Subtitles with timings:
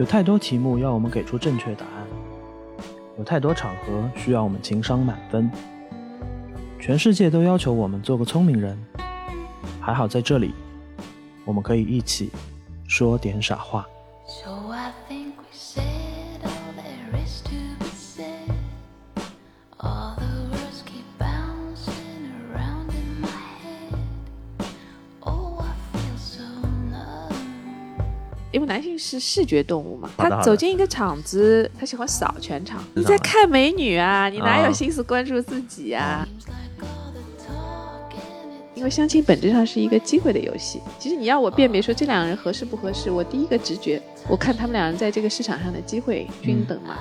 [0.00, 2.06] 有太多题目要我们给出正确答案，
[3.18, 5.50] 有太多场合需要我们情商满分。
[6.80, 8.82] 全世界都要求我们做个聪明人，
[9.78, 10.54] 还好在这里，
[11.44, 12.30] 我们可以一起
[12.88, 13.86] 说点傻话。
[29.10, 32.84] 是视觉动物嘛，他走进一个场子，他喜欢扫全场。
[32.94, 36.26] 你在看美女啊，你哪啊有心思关注自己啊
[38.74, 40.80] 因为相亲本质上是一个机会的游戏。
[40.98, 46.96] 其实你要我辨别说这两个人合适不合适，我第一个直觉，我看他们两人在这个市场上的机会均等嘛。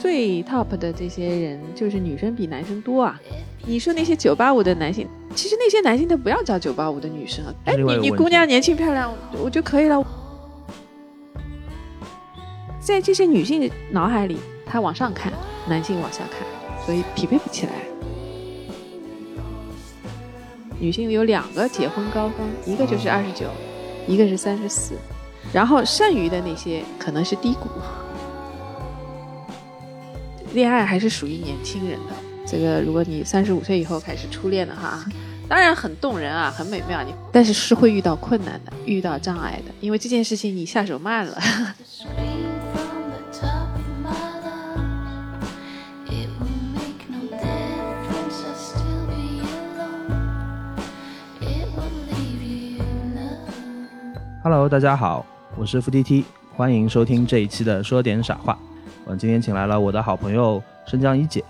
[0.00, 3.18] 最 top 的这些人就是女生比男生多啊。
[3.64, 7.54] 你说那些九八五的男性，其实那些男性他不要找九八五的女生啊。
[7.64, 10.04] 哎，你你姑娘年轻漂亮，我就可以了。
[12.80, 15.32] 在这些女性的脑海里，她往上看，
[15.68, 16.46] 男性往下看，
[16.84, 17.72] 所以匹配不起来。
[20.80, 23.46] 女性有两个结婚高峰，一个就是二十九，
[24.08, 24.96] 一个是三十四，
[25.52, 27.68] 然后剩余的那些可能是低谷。
[30.54, 32.31] 恋爱还是属于年轻人的。
[32.52, 35.02] 这个如果你三十五岁以后开始初恋的话，
[35.48, 41.38] 当然很动人啊，很美妙，你但是是会遇到困难的，遇到障碍的，因为这件事情你下手慢了。
[54.42, 55.24] Hello，大家好，
[55.56, 58.58] 我是付 T T，欢迎收听这一期的说点傻话。
[59.06, 61.42] 我今天请来了我的好朋友生姜一姐，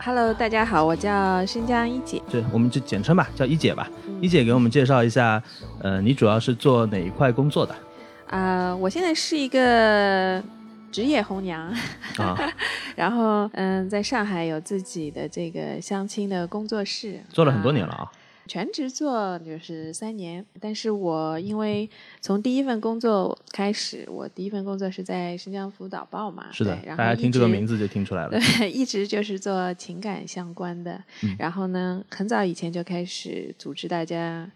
[0.00, 2.22] Hello，大家好，我叫新疆一姐。
[2.30, 3.88] 对我们就简称吧，叫一姐吧。
[4.06, 5.40] 嗯一姐给我们介绍一下，
[5.80, 7.74] 呃，你主要是做哪一块工作的
[8.28, 10.42] 啊、我现在是一个
[10.92, 11.62] 职业红娘，
[12.18, 12.36] 啊？
[12.94, 18.12] 然后嗯，在上海有自己的这个相亲的工作室，做了很多年啊了啊。
[18.48, 21.88] 全职做就是三年，但是我因为
[22.20, 28.30] 从第一份工作开始，我第一份工作是在新疆辅导报嘛，是的然后大家听这个名字就听出来了。
[28.40, 31.04] 对，一直就是做情感相关的。
[31.22, 34.50] 嗯然后呢，很早以前就开始组织大家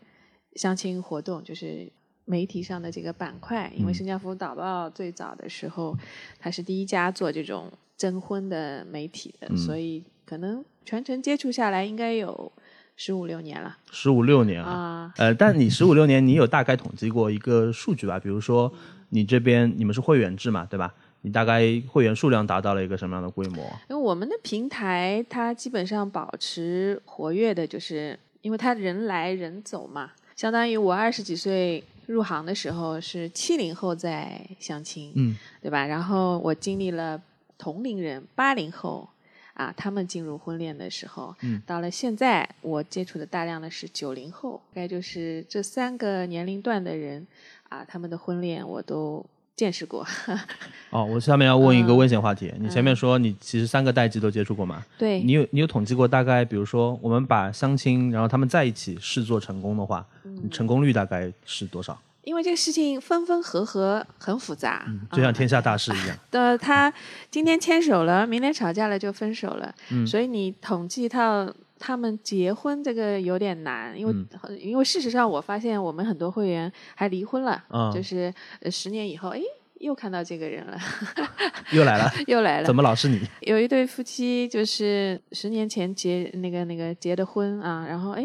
[0.57, 1.87] 相亲活动，就是
[2.25, 3.71] 媒体上的这个板块。
[3.77, 5.95] 因为嗯新加坡导报最早的时候，
[6.39, 12.51] 它是第一家做这种征婚的媒体的，嗯所以可能全程接触下来应该有
[12.97, 14.71] 十五六年了十五六年啊。
[14.71, 15.15] 啊。
[15.17, 18.19] 呃，但你十五六年，你有大概统计过一个数据吧？
[18.19, 18.73] 比如说，
[19.11, 20.95] 你这边你们是会员制嘛，对吧？
[21.25, 23.63] 你大概会员数量达到了一个什么样的规模？
[23.89, 35.87] 因为我们的平台它基本上保持活跃的，就是因为它人来人走嘛，相当于我二十几岁入行的时候是七零后在相亲，嗯，对吧？
[35.87, 37.23] 然后我经历了
[37.57, 39.09] 同龄人八零后
[39.55, 47.27] 啊，他们进入婚恋的时候，嗯到了现在我接触的大量的是九零后，大概就是这三个年龄段的人
[47.69, 49.25] 啊，他们的婚恋我都
[49.55, 50.07] 见识过，
[50.91, 52.53] 哦，我下面要问一个嗯危险话题。
[52.59, 54.83] 你前面说你其实三个代际都接触过吗？
[54.99, 62.01] 对，你有你有统计过大概，比如说我们把相亲，然后他们在一起试做成功的话，嗯成功率大概是多少？
[62.25, 66.17] 因为这个事情分分合合很复杂，就像啊天下大事一样。
[66.31, 66.93] 的他
[67.31, 74.15] 今天牵手了，明天吵架了就分手了，嗯所以你统计到他们结婚这个有点难，因为、
[74.57, 79.41] 因为事实上我发现我们很多会员还离婚了，嗯就是呃十年以后，哎，
[79.81, 80.79] 又看到这个人了，
[81.75, 82.77] 又来了，又来了怎。
[82.77, 83.21] 么老是你？
[83.41, 88.25] 有一对夫妻就是十年前结那个那个结的婚啊，然后哎，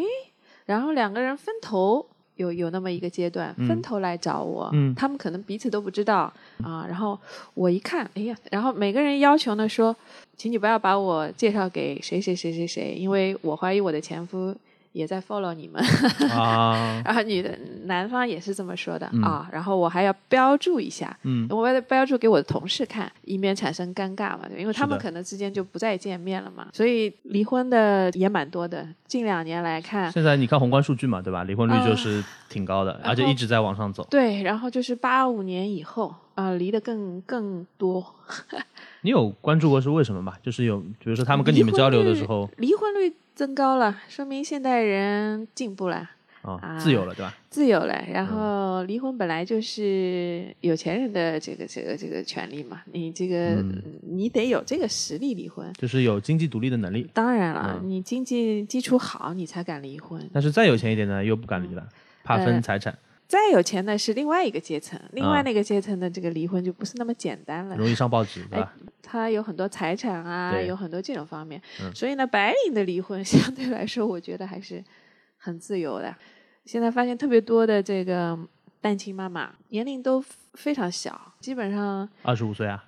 [0.65, 2.07] 然后两个人分头。
[2.37, 6.31] 有有那么一个阶段，嗯分头来找我，嗯他们可能彼此都不知道
[6.63, 6.85] 啊。
[6.87, 7.19] 然后
[7.53, 9.95] 我一看，哎呀，然后每个人要求呢说，
[10.35, 14.55] 请你不要把我介绍给谁谁谁谁谁，因为我怀疑我的前夫
[14.97, 15.81] 也在 follow 你们。
[16.31, 28.87] 啊， 然后女的男方也是这么说的、嗯啊，然后我还要标注一下，嗯我为了标注给我的同事看，以免产生尴尬嘛，对因为他们可能之间就不再见面了嘛，所以离婚的也蛮多的。
[29.07, 31.43] 近两年来看，现在你看宏观数据嘛，对吧？
[31.45, 34.05] 离婚率啊就是挺高的，而且一直在往上走。
[34.09, 38.05] 对，然后就是八五年以后啊、离得更更多。
[39.01, 40.33] 你有关注过是为什么吗？
[40.41, 46.11] 就是有，比如说他们跟你们交流的时候离婚率增高了，说明现代人进步了。
[46.43, 47.35] 啊，啊自由了，对吧？
[47.49, 55.71] 自由了，然嗯后离婚本来就是有钱人的这个这个这个权利嘛，你这个、嗯你得有这个实力离婚。
[55.73, 57.09] 就是有经济独立的能力。
[57.13, 60.21] 当然了，嗯你经济基础好，你才敢离婚。
[60.31, 61.85] 但是再有钱一点呢，又不敢离了，
[62.23, 62.97] 怕分财产。
[63.27, 67.75] 再有钱的是另外一个阶层，另外啊那个阶层的这个离婚就不是那么简单了。
[67.75, 68.73] 容易上报纸，对哎吧？
[69.03, 74.81] 他有很多财产啊，有很多这种方面，嗯所以呢，白领的离婚 相对来说，我觉得还是
[75.37, 76.15] 很自由的。
[76.65, 78.37] 现在发现特别多的这个
[78.79, 80.23] 单亲妈妈年龄都
[80.53, 82.83] 非常小，基本上二十五岁啊，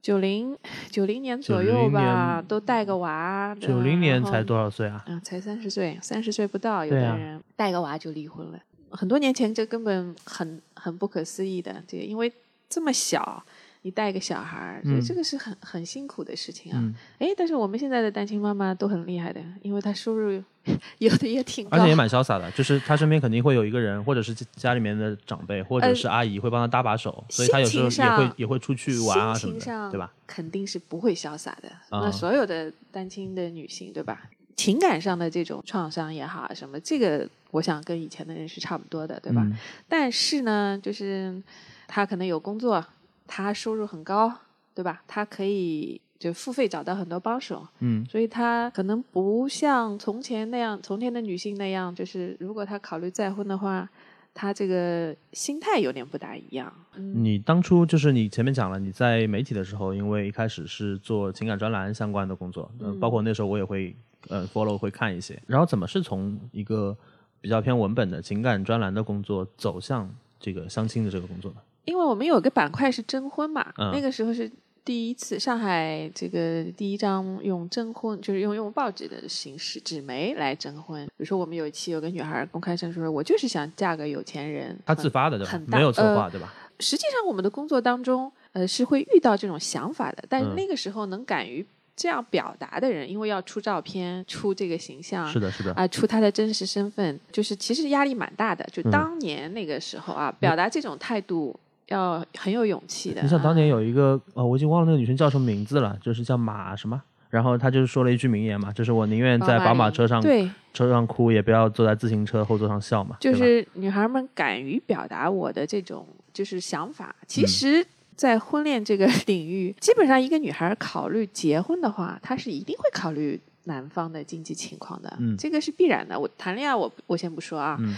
[0.00, 0.56] 九零
[0.88, 3.66] 九零年左右吧，都带个娃的。
[3.66, 5.04] 九零年才多少岁啊？
[5.06, 8.60] 嗯，才三十岁，三十岁不到，有的人带个娃就离婚了。
[8.90, 12.32] 很多年前这根本很很不可思议的，这个因为
[12.68, 13.42] 这么小，
[13.82, 16.78] 你带个小孩儿，这个是很很辛苦的事情啊。
[16.80, 20.42] 嗯，哎、但是我们现在的单亲妈妈都很厉害的，因为她收入
[20.98, 30.12] 有的也挺高，而且也蛮潇洒的，就是她身边肯定会有一个人，或者是家里面的长辈，或者呃是阿姨会帮她搭把手，所以她有时候也会也会出去玩啊什么的，对吧？
[30.26, 31.68] 肯定是不会潇洒的。
[31.88, 34.28] 啊那所有的单亲的女性，对吧？
[34.60, 39.42] 情感上的这种创伤也好，什么这个，我想跟以前的人是差不多的，对吧？
[39.42, 39.56] 嗯
[39.88, 41.42] 但是呢，就是
[41.88, 42.84] 他可能有工作，
[43.26, 44.30] 他收入很高，
[44.74, 45.02] 对吧？
[45.08, 53.88] 他可以就付费找到很多帮手，嗯所以他可能不像从前那样，从前的女性那样，就是如果他考虑再婚的话，
[54.34, 56.70] 他这个心态有点不大一样。
[56.96, 63.96] 嗯，你当初就是你前面讲了，你在媒体的时候，因为一开始是做情感专栏相关的工作，呃、嗯包括那时候我也会
[64.28, 66.96] 呃 follow 会看一些，然后怎么是从一个
[67.40, 70.08] 比较偏文本的情感专栏的工作走向
[70.38, 71.58] 这个相亲的这个工作呢？
[71.86, 74.50] 因为我们有个板块是征婚嘛，嗯那个时候是
[74.84, 81.06] 第一次，上海这个第一张用征婚，就是用用报纸的形式纸媒来征婚。
[81.06, 85.60] 比如说，我们有一期有个女孩公开声说，我就是想嫁个有钱人，她自发的对吧很？
[85.68, 86.52] 没有策划、呃对吧？
[86.78, 91.64] 实际上，我们的工作当中，呃，是会遇到这种想法的，但那个时候能敢于
[92.00, 98.66] 这样表达的人，因为要出照片、出这个形象，是的，是的，啊，出他的真实身份，就是其实压力蛮大的。
[98.72, 101.54] 就嗯当年那个时候啊，表达这种态度
[101.88, 103.20] 要很有勇气的。
[103.20, 107.02] 你想当年啊有一个呃，我已经忘了那个女生叫什么名字了，就是叫马什么。
[107.28, 117.14] 然后她就是说了一句名言嘛，就是我宁愿在宝马车上对，车上哭，也不要坐在自行车后座上笑嘛，就是女孩们敢于表达我的这种就是想法。
[117.20, 117.86] 嗯其实，
[118.20, 126.20] 在婚恋这个 领域，基本上一个女孩考虑结婚的话，她是一定会考虑男方的经济情况的，嗯这个是必然的。
[126.20, 127.96] 我谈恋爱我，我先不说啊，嗯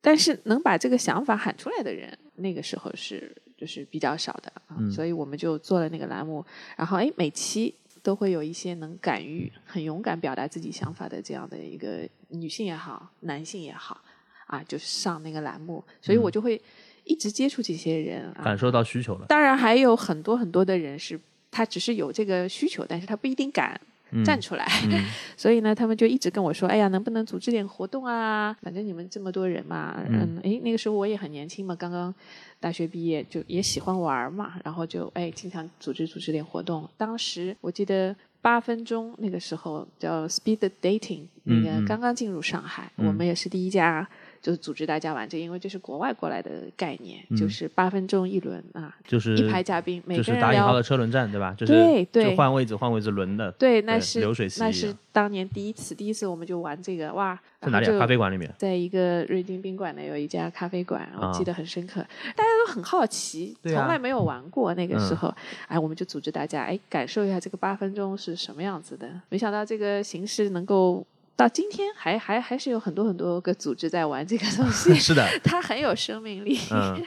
[0.00, 6.46] 但是能把这个想法喊出来的人，那个时候是就是比较少的啊，嗯所以我们就做了那个栏目，
[6.76, 14.00] 然后哎，每期都会有一些能敢于很勇敢表达自己想法的这样的一个女性也好，男性也好
[14.46, 16.62] 啊，就是上那个栏目，所以我就会
[17.04, 19.26] 一直接触这些人感受到需求了。
[19.28, 21.18] 当然还有很多很多的人是
[21.50, 23.78] 他只是有这个需求，但是他不一定敢
[24.10, 24.66] 嗯站出来。
[24.90, 25.04] 嗯
[25.36, 28.56] 所以呢，他们就一直跟我说：“哎呀，能不能组织点活动啊？
[28.62, 32.14] 反正你们这么多人嘛，嗯嗯，哎，那个时候我也很年轻嘛，刚刚
[32.60, 36.88] 大学毕业，就也喜欢玩嘛，然后就哎经常组织组织点活动。
[36.96, 44.08] 当时我记得八分钟那个时候叫 Speed Dating，那个刚刚进入上海，嗯我们也是第一家。
[44.42, 51.54] 就组织大家玩这个，因为这是国外过来的概念，嗯就是八分钟一轮啊，就是一排嘉宾，每个人聊打引号的车轮战对吧？
[51.56, 57.38] 就是对对就换位置换位置轮的，对，那是流水席那是当年第一次，第一次我们就玩这个，哇！
[57.60, 58.52] 在哪里咖啡馆里面。
[58.58, 62.00] 在一个瑞金宾馆呢，有一家咖啡馆，我啊记得很深刻，
[62.34, 64.74] 大家都很好奇，啊从来没有玩过。
[64.74, 65.34] 那个时嗯候，
[65.68, 69.08] 哎，我们就组织大家，哎，感受一下这个八分钟是什么样子的。
[69.28, 76.58] 没想到这个形式能够到今天还还还是有很多很多个组织在玩这个东西， 是的，它很有生命力。
[76.70, 77.02] 嗯。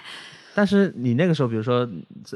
[0.57, 1.85] 但是你那个时候，比如说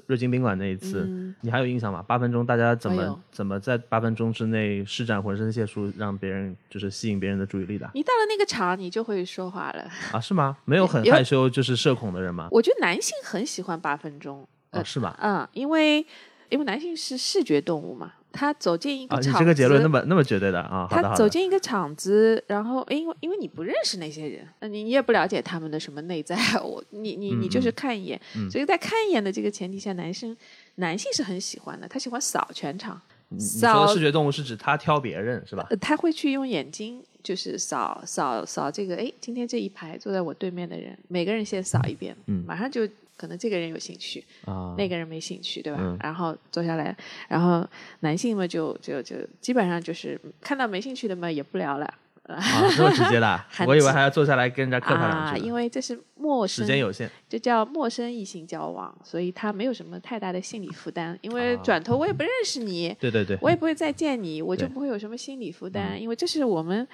[0.08, 2.04] 瑞金宾馆那一次，嗯你还有印象吗？
[2.06, 9.90] 八分钟，大家怎么、哎怎么在八分钟之内施展浑身解数，让别人就是吸引别人的注意力的你到了那个场，你就会说话了。
[10.12, 10.20] 啊？
[10.20, 10.58] 是吗？
[10.66, 12.50] 没有很害羞，就是社恐的人吗？
[12.52, 15.18] 我觉得男性很喜欢八分钟，哦，是吧？
[15.22, 16.06] 嗯，因为
[16.50, 20.88] 因为男性是视觉动物嘛，他走进一个啊，场子，你这个结论那么那么绝对的啊？
[20.90, 30.36] 他，走进一个场子，然后因为因为你不认识那些人，你你也不了解他们的什么内在，我你你你就是嗯看一眼，嗯所以在看一眼的这个前提下，男生
[30.76, 35.66] 男性是很喜欢的，他喜欢扫全场，你你说扫的视觉动物是指他挑别人是吧？
[35.70, 42.88] 呃他会去用眼睛就是扫扫扫这个，哎，今天这一排坐在我对面的人，每个人先扫一遍，嗯马上就
[43.20, 45.80] 可能这个人有兴趣，啊，那个人没兴趣，对吧？
[45.82, 46.96] 嗯然后坐下来，
[47.28, 47.68] 然后
[48.00, 51.86] 男性嘛就就就基本上就是看到没兴趣的嘛也不聊了
[52.24, 52.40] 啊，
[52.78, 55.46] 这么直接的 我以为还要坐下来跟人家客套两啊，句呢。
[55.46, 66.88] 因为这是陌生，时间有限，这叫陌生异性交往，所以他没有什么太大的心理负担，因为啊转头我也不认识你，对对对，我也不会再见你，我就不会有什么心理负担，因为这是我们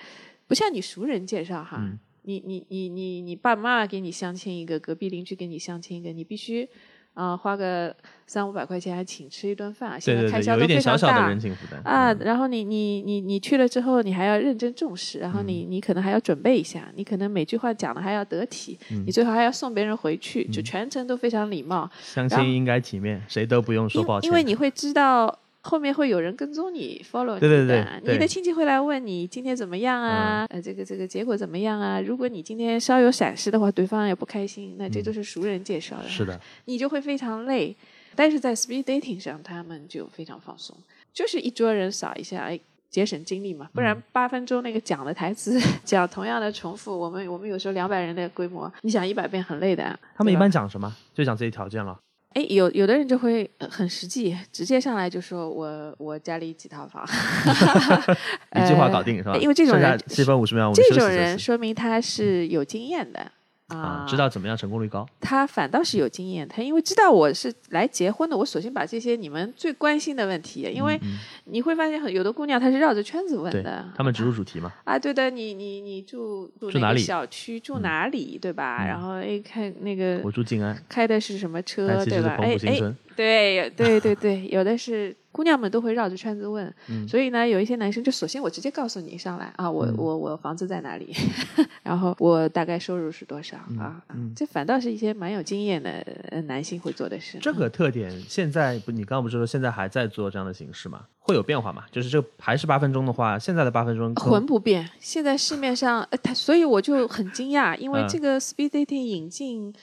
[0.47, 1.77] 不像你熟人介绍哈。
[1.81, 6.67] 嗯你你你你你爸爸妈妈给你相亲一个，隔壁邻居给你相亲一个，你必须
[7.13, 7.95] 啊、花个
[8.27, 12.11] 三五百块钱还请吃一顿饭，现在开销都非常大小小的人情负担啊。
[12.11, 21.89] 嗯然后你你你你去了之后，你还要认真重视，然后你嗯你可能还要准备一下，你可能每句话讲的还要得体，嗯你最后还要送别人回去，就全程都非常礼貌。
[22.01, 24.27] 相亲应该体面，谁都不用说抱歉。
[24.29, 30.45] 因为你会知道后面会有人跟踪你，follow 对对对你的，对你的亲戚会来问你今天怎么样啊？
[30.49, 31.99] 呃，这个这个结果怎么样啊？
[31.99, 37.75] 如果你今天稍有闪失的话，对方也不开心，那这都是熟人介绍的，嗯是的，你就会非常累。
[38.15, 40.77] 但是在 speed dating 上，他们就非常放松，
[41.11, 42.59] 就是一桌人扫一下，哎。
[42.87, 49.99] 节省精力嘛，不嗯然八分钟那个讲的台词 讲同样的重复，我们我们有时候两百人的规模，你讲一百遍很累的。
[50.15, 50.95] 他们一般讲什么？
[51.13, 51.99] 就讲自己条件了。
[52.35, 57.01] 哎，有有的人就会呃很实际，直接上来就说我我家里几套房，
[58.61, 59.31] 一句话搞定是吧？
[59.31, 63.31] 呃因为这种人七分五十秒，这种人说明他是有经验的
[63.67, 65.07] 啊，知道怎么样成功率高。
[65.19, 78.83] 他反倒是有经验，他因为知道我是来结婚的，我首先把这些你们最关心的问题，因为嗯你会发现很有的姑娘她是绕着圈子问的，他们植入主题嘛，啊，对的，你你你住住哪里小区，住哪里，对吧？
[78.83, 82.37] 嗯然后哎，看那个我住静安，开的是什么车，对吧？
[82.39, 82.95] 哎哎。
[83.15, 91.13] 对对对对，有的是姑娘们都会绕着圈子问，嗯所以呢，有一些男生就索性我直接告诉你上来啊，我、嗯我我房子在哪里，
[91.83, 95.91] 然后我大概收入是多少、啊，嗯这反倒是一些蛮有经验的
[96.29, 97.37] 呃男性会做的事。
[97.41, 101.01] 这个特点现在不，你刚刚不是说现在还在做这样的形式吗？
[101.19, 101.83] 会有变化吗？
[101.91, 109.73] 就是这还是八分钟的话，现在的八分钟魂不变，现在市面上，呃，他所以我就很惊讶，因为嗯这个 speed dating 引进，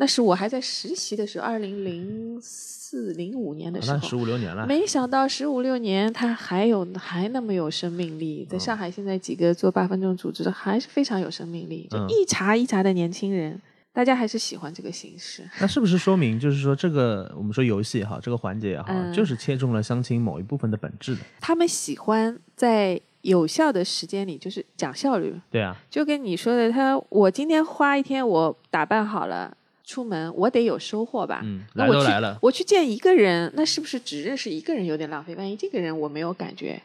[0.00, 8.46] 那是我还在实习的时候，二零零四零五年的时候，十五六年了，没想到十五六年，他还有还那么有生命力。
[8.48, 13.60] 嗯在上海，现在几个做八分钟组织的还是非常有生命力，就嗯一茬一茬的年轻人，
[13.92, 15.42] 大家还是喜欢这个形式。
[15.60, 21.22] 那是不是说明就是说这个我们说游戏也好，这个环节也好，嗯就是切中了相亲某一部分的本质的？
[21.40, 25.34] 他们喜欢在有效的时间里，就是讲效率。
[25.50, 29.54] 对啊，就跟你说的，他我今天花一天，我打扮好了
[29.88, 31.40] 出门，我得有收获吧？
[31.42, 35.34] 嗯，那我去来都来了，我去见一个人，那是不是只认识一个人有点浪费？
[35.34, 36.78] 万一这个人我没有感觉，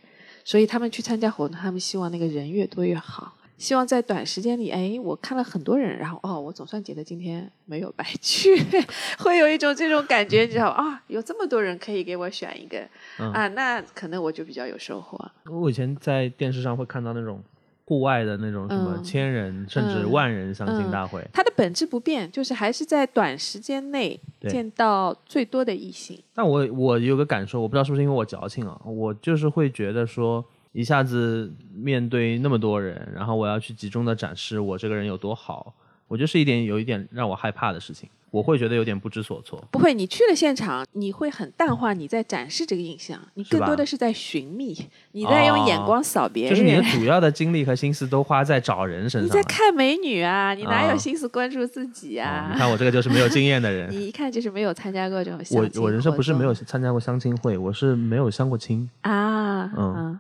[0.46, 8.56] 所以他们去参加活动，他们希望那个人越多越好，希望在短时间里，哎，我看了很多人，然后哦，我总算觉得今天没有白去，
[9.20, 12.80] 会有一种这种感觉，你知道啊，有这么多人可以给我选一个、
[13.20, 13.30] 嗯。
[13.34, 15.30] 啊，那可能我就比较有收获。
[15.52, 17.44] 我以前在电视上会看到那种
[17.86, 19.04] 户外的那种什么嗯。
[19.04, 20.12] 千人、甚至嗯。
[20.12, 26.22] 万人相亲大会，它的本质不变，就是还是在短时间内见到最多的异性。
[26.34, 35.74] 但我我有个感受，我不知道是不是因为我矫情啊，我就是会觉得说，一下子面对那么多人，然后我要去集中的展示我这个人有多好，
[36.08, 39.63] 我觉得是一点有一点让我害怕的事情，我会觉得有点不知所措。
[39.70, 44.75] 不会，你去了现场，你会很淡化你在展示这个印象，你更多的是在寻觅，
[45.12, 49.44] 你在用眼光扫别人，就是你的主要的精力和心思都花在找人身 上你在。
[49.44, 52.50] 看美女啊，你哪啊有心思关注自己啊啊？
[52.52, 58.90] 你看我这个就是没有经验的人， 你一看就是没有参加过这种相我亲我人生不是没有参加过相亲会，我是没有相过亲。
[59.02, 60.20] 啊，嗯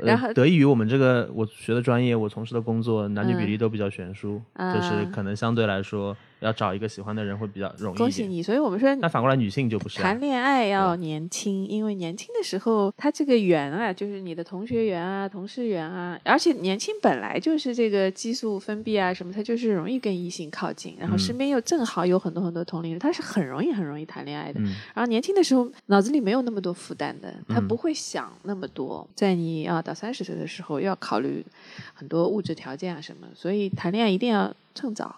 [0.00, 7.96] 然后得益于我们这个我学的专业，我从事的工作男女比例嗯都比较悬殊，啊就是可能相对来说要找一个喜欢的人会比较容易。
[7.96, 8.42] 恭喜你！
[8.42, 24.60] 所以我们说那反过来女性就不是、啊谈，恋爱要年轻，因为年轻的时候，他这个缘啊，就是你的同学缘啊、同事缘啊，而且年轻本来就是这个激素分泌啊什么，他就是容易跟异性靠近，然后嗯身边又正好有很多很多同龄人，他是很容易很容易谈恋爱的。
[24.60, 31.44] 嗯，然后年轻的时候脑子里没有那么多负担的，他嗯不会想那么多，在你啊到三十岁的时候要考虑
[31.94, 35.16] 很多物质条件啊什么，所以谈恋爱一定要趁早。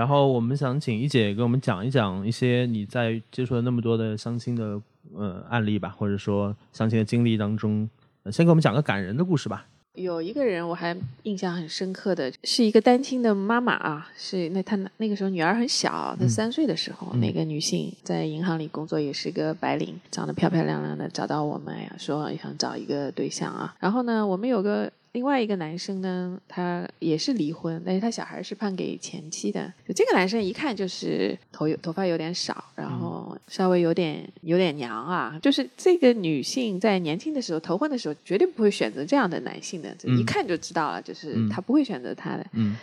[0.00, 4.80] 然后我们想请一姐给我们讲一讲一些你在接触了那么多的相亲的
[5.14, 7.86] 呃案例吧，或者说相亲的经历当中，
[8.22, 9.66] 呃先给我们讲个感人的故事吧。
[9.92, 23.74] 有一个人我还印象很深刻的，是一个单亲的妈妈啊，是那她那个时候女儿很小，她三岁的时候，嗯那个女性在银行里工作，也是个白领，长得漂漂亮亮的，找到我们呀，说想找一个对象啊。
[23.78, 29.72] 然后呢，我们有个另外一个男生呢，他也是离婚，但是他小孩是判给前妻的。
[29.86, 35.38] 就这个男生一看就是头有头发有点少，然后稍微有点有点娘啊。
[35.42, 42.46] 就是这个女性在年轻的时候头婚的时候，绝对不会选择这样的男性的，这一嗯看就知道了，就是嗯他不会选择他的。
[42.52, 42.76] 嗯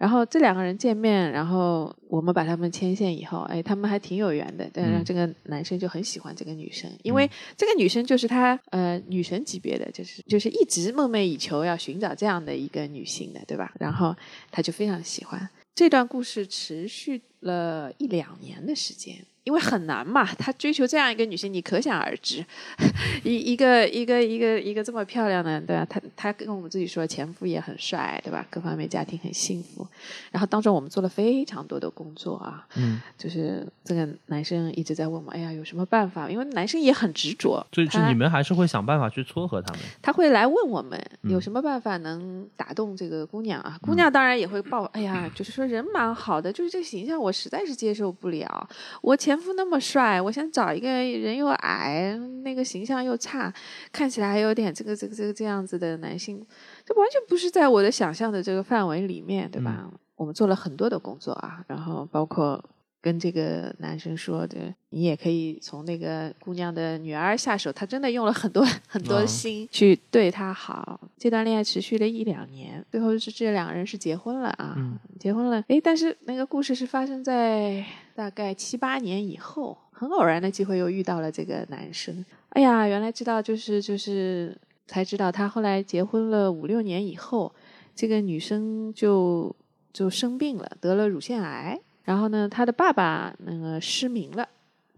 [0.00, 4.66] 然后这两个人见面，然后我们把他们牵线以后，哎，他们还挺有缘的。
[4.72, 13.74] 但是嗯这个男生就很喜欢这个女生，因为这个女生就是他呃女神级别的，就是就是一直梦寐以求要寻找这样的一个女性的，对吧？
[13.78, 14.16] 然后
[14.50, 15.46] 他就非常喜欢。
[15.74, 22.44] 这段故事持续了一两年的时间，因为很难嘛，他追求这样一个女性，你可想而知，
[23.24, 25.86] 一一个一个一个一个这么漂亮的，对吧？
[25.88, 28.46] 他他跟我们自己说，前夫也很帅，对吧？
[28.50, 29.86] 各方面家庭很幸福。
[30.30, 36.30] 然后当中我们做了非常多的工作啊，嗯，就是这个男生一直在问我，哎呀，有什么办法？
[36.30, 39.82] 因为男生也很执着，所以是你们还是会想办法去撮合他们。
[40.02, 43.78] 他会来问我们嗯有什么办法能打动这个姑娘啊？
[43.80, 48.68] 姑娘当然也会报，哎呀，就是说人蛮好的，就是这个形象我实在是接受不了。
[49.02, 53.52] 我前夫那么帅，我想找一个人又矮，那个形象又差，
[53.92, 56.44] 看起来还有点这个这个这个这样子的男性，
[56.84, 59.90] 这完全不是在我的想象的这个范围里面，对吧？
[60.16, 62.62] 我们做了很多的工作啊，然后包括
[63.02, 67.72] 跟这个男生说的，你也可以从那个姑娘的女儿下手。
[67.72, 71.00] 他真的用了很多很多哦心去对她好。
[71.16, 75.64] 这段恋爱持续了一两年，最后是这两个人是结婚了啊，嗯结婚了。
[75.68, 82.24] 诶，但是那个故事是发生在大概七八年以后，很偶然的机会又遇到了这个男生。
[82.50, 84.54] 哎呀，原来知道就是就是
[84.86, 87.54] 才知道，他后来结婚了五六年以后，
[87.94, 89.54] 这个女生就
[89.92, 91.80] 就生病了，得了乳腺癌。
[92.04, 94.48] 然后呢，他的爸爸那个失明了，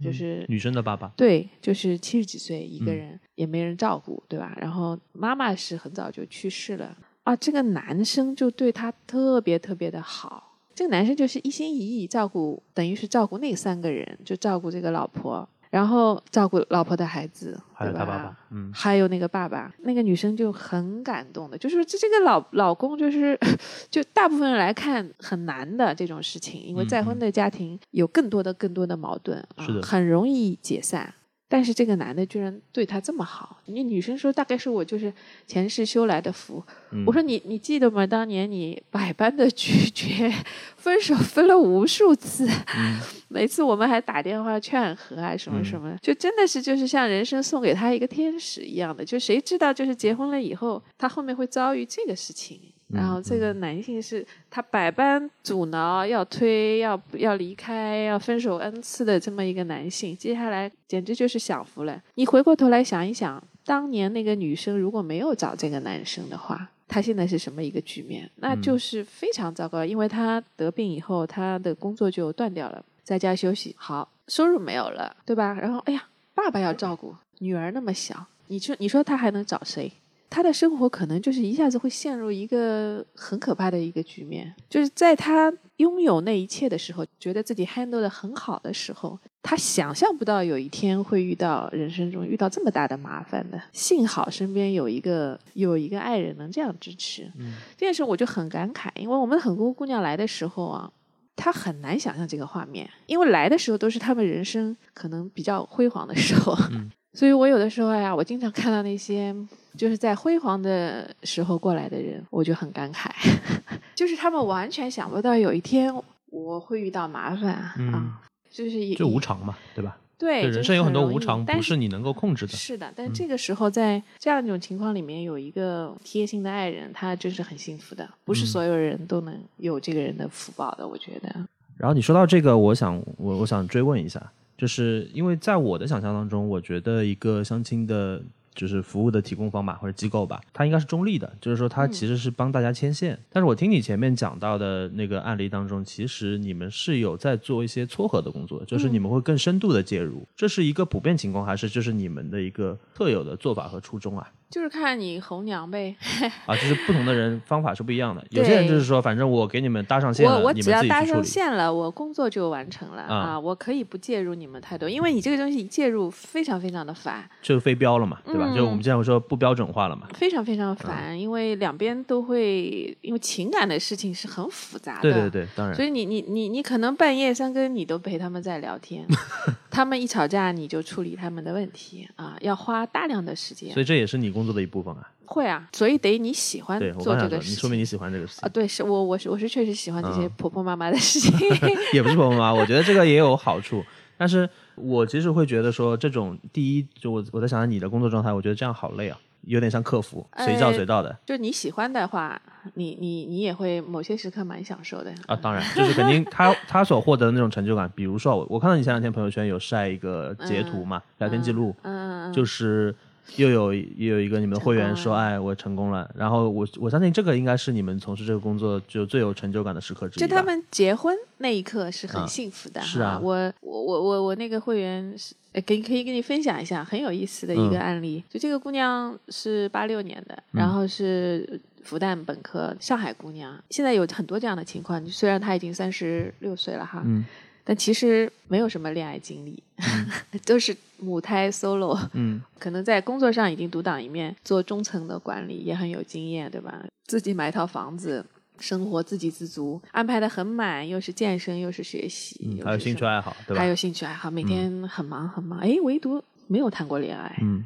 [0.01, 4.57] 就是、女生的爸爸，对，就是七十几岁一个嗯人，也没人照顾，对吧？
[4.61, 10.59] 然后妈妈是很早就去世了啊，这个男生就对她特别特别的好。
[10.75, 23.39] 这个男生就是一心一意照顾，等于是照顾那三个人，就照顾这个老婆，然后照顾老婆的孩子，还有他爸爸，嗯，还有那个爸爸，那个女生就很感动的，就是这这个老老公就是，
[23.91, 31.15] 就大部分人来看很难的这种事情，因为嗯再婚的家庭有更多的更多的矛盾，啊是的很容易解散。
[31.53, 35.13] 但是这个男的居然对她这么好，你女生说大概是我就是
[35.47, 36.65] 前世修来的福。
[36.93, 38.07] 嗯我说你你记得吗？
[38.07, 40.33] 当年你百般的拒绝，
[40.77, 42.99] 分手分了无数次，嗯
[43.29, 52.59] 每次我们还打电话劝和啊，什么什么，就真的是就是像人生送给他一个天使一样的，就谁知道就是结婚了以后，他后面会遭遇这个事情。
[52.93, 62.03] 然后这个男性是他百般阻挠，要推，要要离开，要分手 n 次的这么一个男性，接下来简直就是享福了。
[62.15, 68.31] 你回过头来想一想，当年那个女生如果没有找这个男生的话，她现在是什么一个局面？
[68.37, 75.55] 那就是非常糟糕，因为她得病以后，她的工作就断掉了，在家休息，好，收入没有了，对吧？
[75.55, 79.91] 然后，哎呀，爸爸要照顾，女儿那么小，你说，你说她还能找谁？
[80.33, 93.61] 她的生活可能就是一下子会陷入一个很可怕的一个局面，就是在他拥有那一切的时候，觉得自己 handle 的很好的时候，他想象不到有一天会遇到人生中遇到这么大的麻烦的。
[93.75, 100.91] 幸好身边有一个有一个爱人能这样支持，嗯这件事我就很感慨，因为我们很多姑娘来的时候啊。
[101.35, 109.35] 她很难想象这个画面，因为来的时候都是他们人生可能比较辉煌的时候，嗯 所以我有的时候呀，我经常看到那些
[109.77, 113.11] 就是在辉煌的时候过来的人，我就很感慨，
[113.95, 115.93] 就是他们完全想不到有一天
[116.27, 119.97] 我会遇到麻烦、嗯啊，就是也就无常嘛，对吧？
[120.19, 122.53] 对，人生有很多无常，不是你能够控制的。
[122.53, 128.09] 是的，但嗯这个时候在这样一种情况里面，有一个贴心的爱人，他真是很幸福的。
[128.25, 131.29] 不是嗯所有人都能有这个人的福报的，我觉得。
[131.77, 138.23] 然后你说到这个，我想我我想追问一下，就是因为在我的想象当中，我觉得一个相亲的，
[138.55, 143.19] 就是服务的提供方吧或者机构吧，它应该是中立的，就是说它其实是帮大家牵线。
[143.31, 154.31] 但是我听你前面讲到的那个案例当中，其实你们是有在做一些撮合的工作，就是你们会更深度的介入，这是一个普遍情况，还是就是你们的一个特有的做法和初衷啊？
[154.53, 155.97] 就是看你红娘呗，
[156.47, 158.23] 啊，就是不同的人方法是不一样的。
[158.31, 161.25] 有些人就是说，反正我给你们搭上线了，我我你只要搭上。
[161.25, 168.47] 线了，我工作就完成了啊啊我可以不介入你们太多，因为你这个东西一介入非常非常的烦，就非标了嘛，对吧？
[168.51, 170.09] 嗯就我们经常会说不标准化了嘛。
[170.15, 175.83] 非常非常烦，因为两边都会，因为情感的事情是很复杂的，对对对，当然所。
[175.83, 179.07] 以你你你你可能半夜三更你都陪他们在聊天，
[179.71, 183.81] 他们一吵架你就处理他们的问题啊，要花大量的时间所。
[183.81, 185.09] 以这也是你工作的一部分啊。
[185.25, 187.53] 会啊，所以得你喜欢做这个事情。
[187.53, 191.33] 你说明你喜欢这个事啊，情，对，是我我是我是确实喜欢这些嗯婆婆妈妈的事情。
[191.95, 193.83] 也不是婆婆妈妈，我觉得这个也有好处。
[194.19, 199.19] 但是我其实会觉得说，这种第一，就我我在想想你的工作状态，我觉得这样好累啊。
[199.47, 201.19] 有点像客服，随叫随到的。
[201.27, 202.41] 就你喜欢的话，
[202.75, 212.95] 你你你也会某些时刻蛮享受的啊，当然，就是肯定 他他所获得的那种成就感，比如说我我看到你前两天朋友圈有晒一个截图嘛，聊天记录，嗯，嗯就是
[213.37, 213.83] 又有又
[214.15, 220.21] 有一个你们的会员说，哎，我成功了，然后我我相信这个应该是你们从事这个工作就最有成就感的时刻之一。
[220.21, 222.87] 就他们结婚那一刻是很啊幸福的哈。
[222.87, 228.23] 是啊我我我我我那个会员是，呃给可以跟你分享一下很有意思的一个嗯案例。
[228.29, 233.59] 就这个姑娘是八六年的，然后是复旦本科，上海姑娘。
[233.71, 237.25] 现在有很多这样的情况，虽然她已经三十六岁了哈，嗯
[237.65, 239.63] 但其实没有什么恋爱经历，
[240.45, 241.99] 都是母胎 solo。
[242.13, 246.85] 嗯可能在工作上已经独当一面，做中层的管理也很有经验，对吧？
[247.07, 248.25] 自己买一套房子，
[248.59, 253.61] 生活自给自足，安排的很满，又是健身，又是学习，还有兴趣爱好，对吧？
[253.61, 255.59] 还有兴趣爱好，每天很忙很忙。
[255.59, 257.65] 哎，唯独没有谈过恋爱，嗯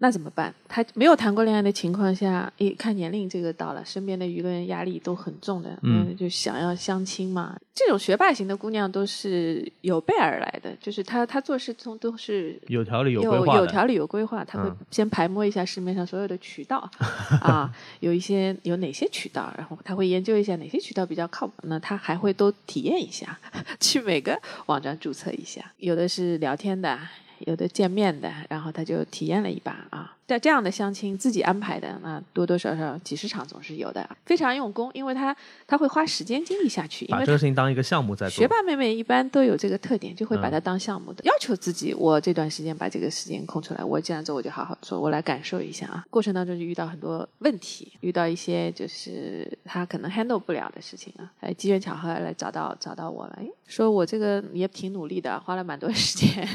[0.00, 0.54] 那怎么办？
[0.68, 7.58] 他没有谈过恋爱的情况下，一，看年龄这个到了，身边的舆论压力都很重的，嗯就想要相亲嘛。
[7.74, 13.60] 这种学霸型的姑娘都是有备而来的，就是她她做事从都是有条理有规有划的。
[13.60, 16.88] 有条理有规划，她会嗯先排摸一下市面上所有的渠道
[17.42, 23.36] 啊，有一些有哪些渠道，然后她会研究一下哪些渠道比较靠谱，那她还会都体验一下，
[23.80, 26.96] 去每个网站注册一下，有的是聊天的。
[27.46, 30.17] 有的见面的，然后他就体验了一把啊。
[30.28, 35.34] 在这样的相亲自己安排的，那多多少少几十场总是有的，非常用功，因为他
[35.66, 38.36] 他会花时间精力下去，因把这个事情当一个项目在做。
[38.36, 46.04] 学霸妹妹一般都有这个特点，就会把嗯它当项目的，要求自己，我这段时间把这个时间空出来，我这样做我就好好做，我来感受一下啊。
[46.10, 56.46] 过程当中就遇到很多问题，遇到一些就是他可能 handle 不了的事情啊，哎，机缘巧合来找到找到我了，哎，说我这个也挺努力的，花了蛮多时间，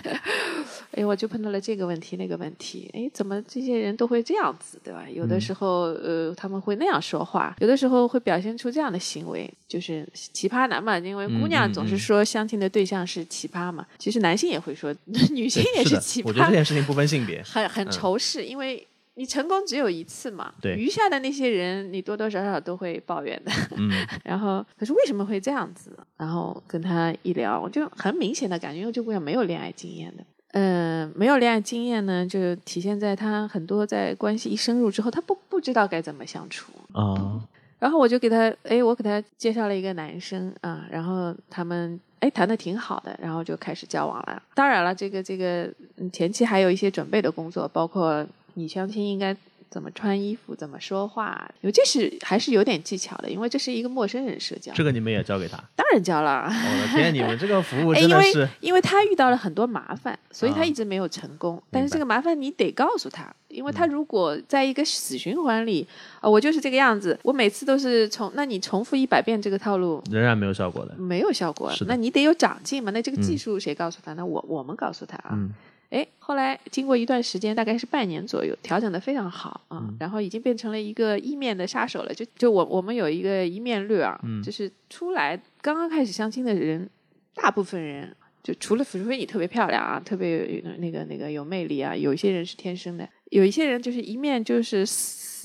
[0.94, 5.06] 哎，我就碰到了这个问题那个问题，哎，怎么这些人都会这样子，对吧？
[5.10, 14.94] 有的时候、呃他们会那样说话，有的时候会表现出这样的行为，就是奇葩男嘛，因为姑娘总是嗯说相亲的对象是奇葩嘛，其实男性也会说，
[15.32, 17.42] 女性也是奇葩，我觉得这件事情不分性别。
[17.48, 23.52] 很很嗯仇视，因为你成功只有一次嘛，对余下的那些人你多多少少都会抱怨的。
[23.78, 23.92] 嗯
[24.24, 25.92] 然后，可是为什么会这样子？
[26.18, 30.24] 然后跟他一聊，我就很明显的感觉，因为这姑娘没有恋爱经验的。
[30.54, 36.72] 嗯、没有恋爱经验呢，就体现在他很多在关系一深入之后，他不不知道该怎么相处。
[36.94, 37.42] 啊
[37.80, 44.42] 然后我就给他，哎，我给他介绍了一个男生啊，然后他们哎谈的挺好的，然后就开始交往了。
[44.54, 49.36] 当然了，这个这个嗯前期还有一些准备的工作，包括你相亲应该
[49.74, 54.72] 怎么穿衣服、怎么说话，因为这是还是有点技巧的，因为这是一个陌生人社交。
[54.76, 55.58] 这个你们也教给他？
[55.76, 56.44] 当然教了。
[56.44, 61.60] 我的天，你们这个服务哎，因为真的是因为他遇到了很多麻烦，所以他啊一直没有成功。
[61.72, 65.88] 但是这个麻烦你得告诉他，因为他如果在一个死循环里，
[66.22, 70.00] 啊、我就是这个样子，我每次都是重，那你重复一百遍这个套路。
[70.12, 70.94] 仍然没有效果的。
[70.98, 72.92] 没有效果是，那你得有长进嘛？
[72.92, 74.14] 那这个技嗯术谁告诉他？
[74.14, 75.32] 那我我们告诉他啊。
[75.32, 75.52] 嗯
[75.94, 82.12] 哎，后来经过一段时间，大概是半年左右，调整的非常好啊，嗯然后已经变成了一个一面的杀手了。
[82.12, 86.90] 就就我我们有一个一面率啊，嗯就是出来刚刚开始相亲的人，
[87.36, 94.84] 大部分人就除了除非你特别漂亮啊，特别有那个那个有魅力啊，有一些人是天生的，有一些人就是一面就是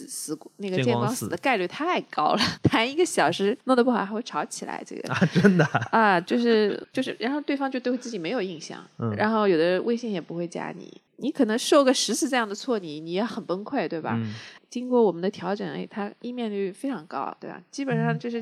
[0.07, 14.15] 死死那个见光死的概率太高了， 谈一个小时弄得不好还会吵起来，这个啊，真的啊，啊，就是就是，然后对方就对自己没有印象，嗯然后有的微信也不会加你，你可能受个十次这样的挫，你你也很崩溃，对吧？
[14.17, 14.35] 嗯
[14.71, 17.59] 经过我们的调整，哎，他一面率非常高，对吧？
[17.71, 18.39] 基本上就是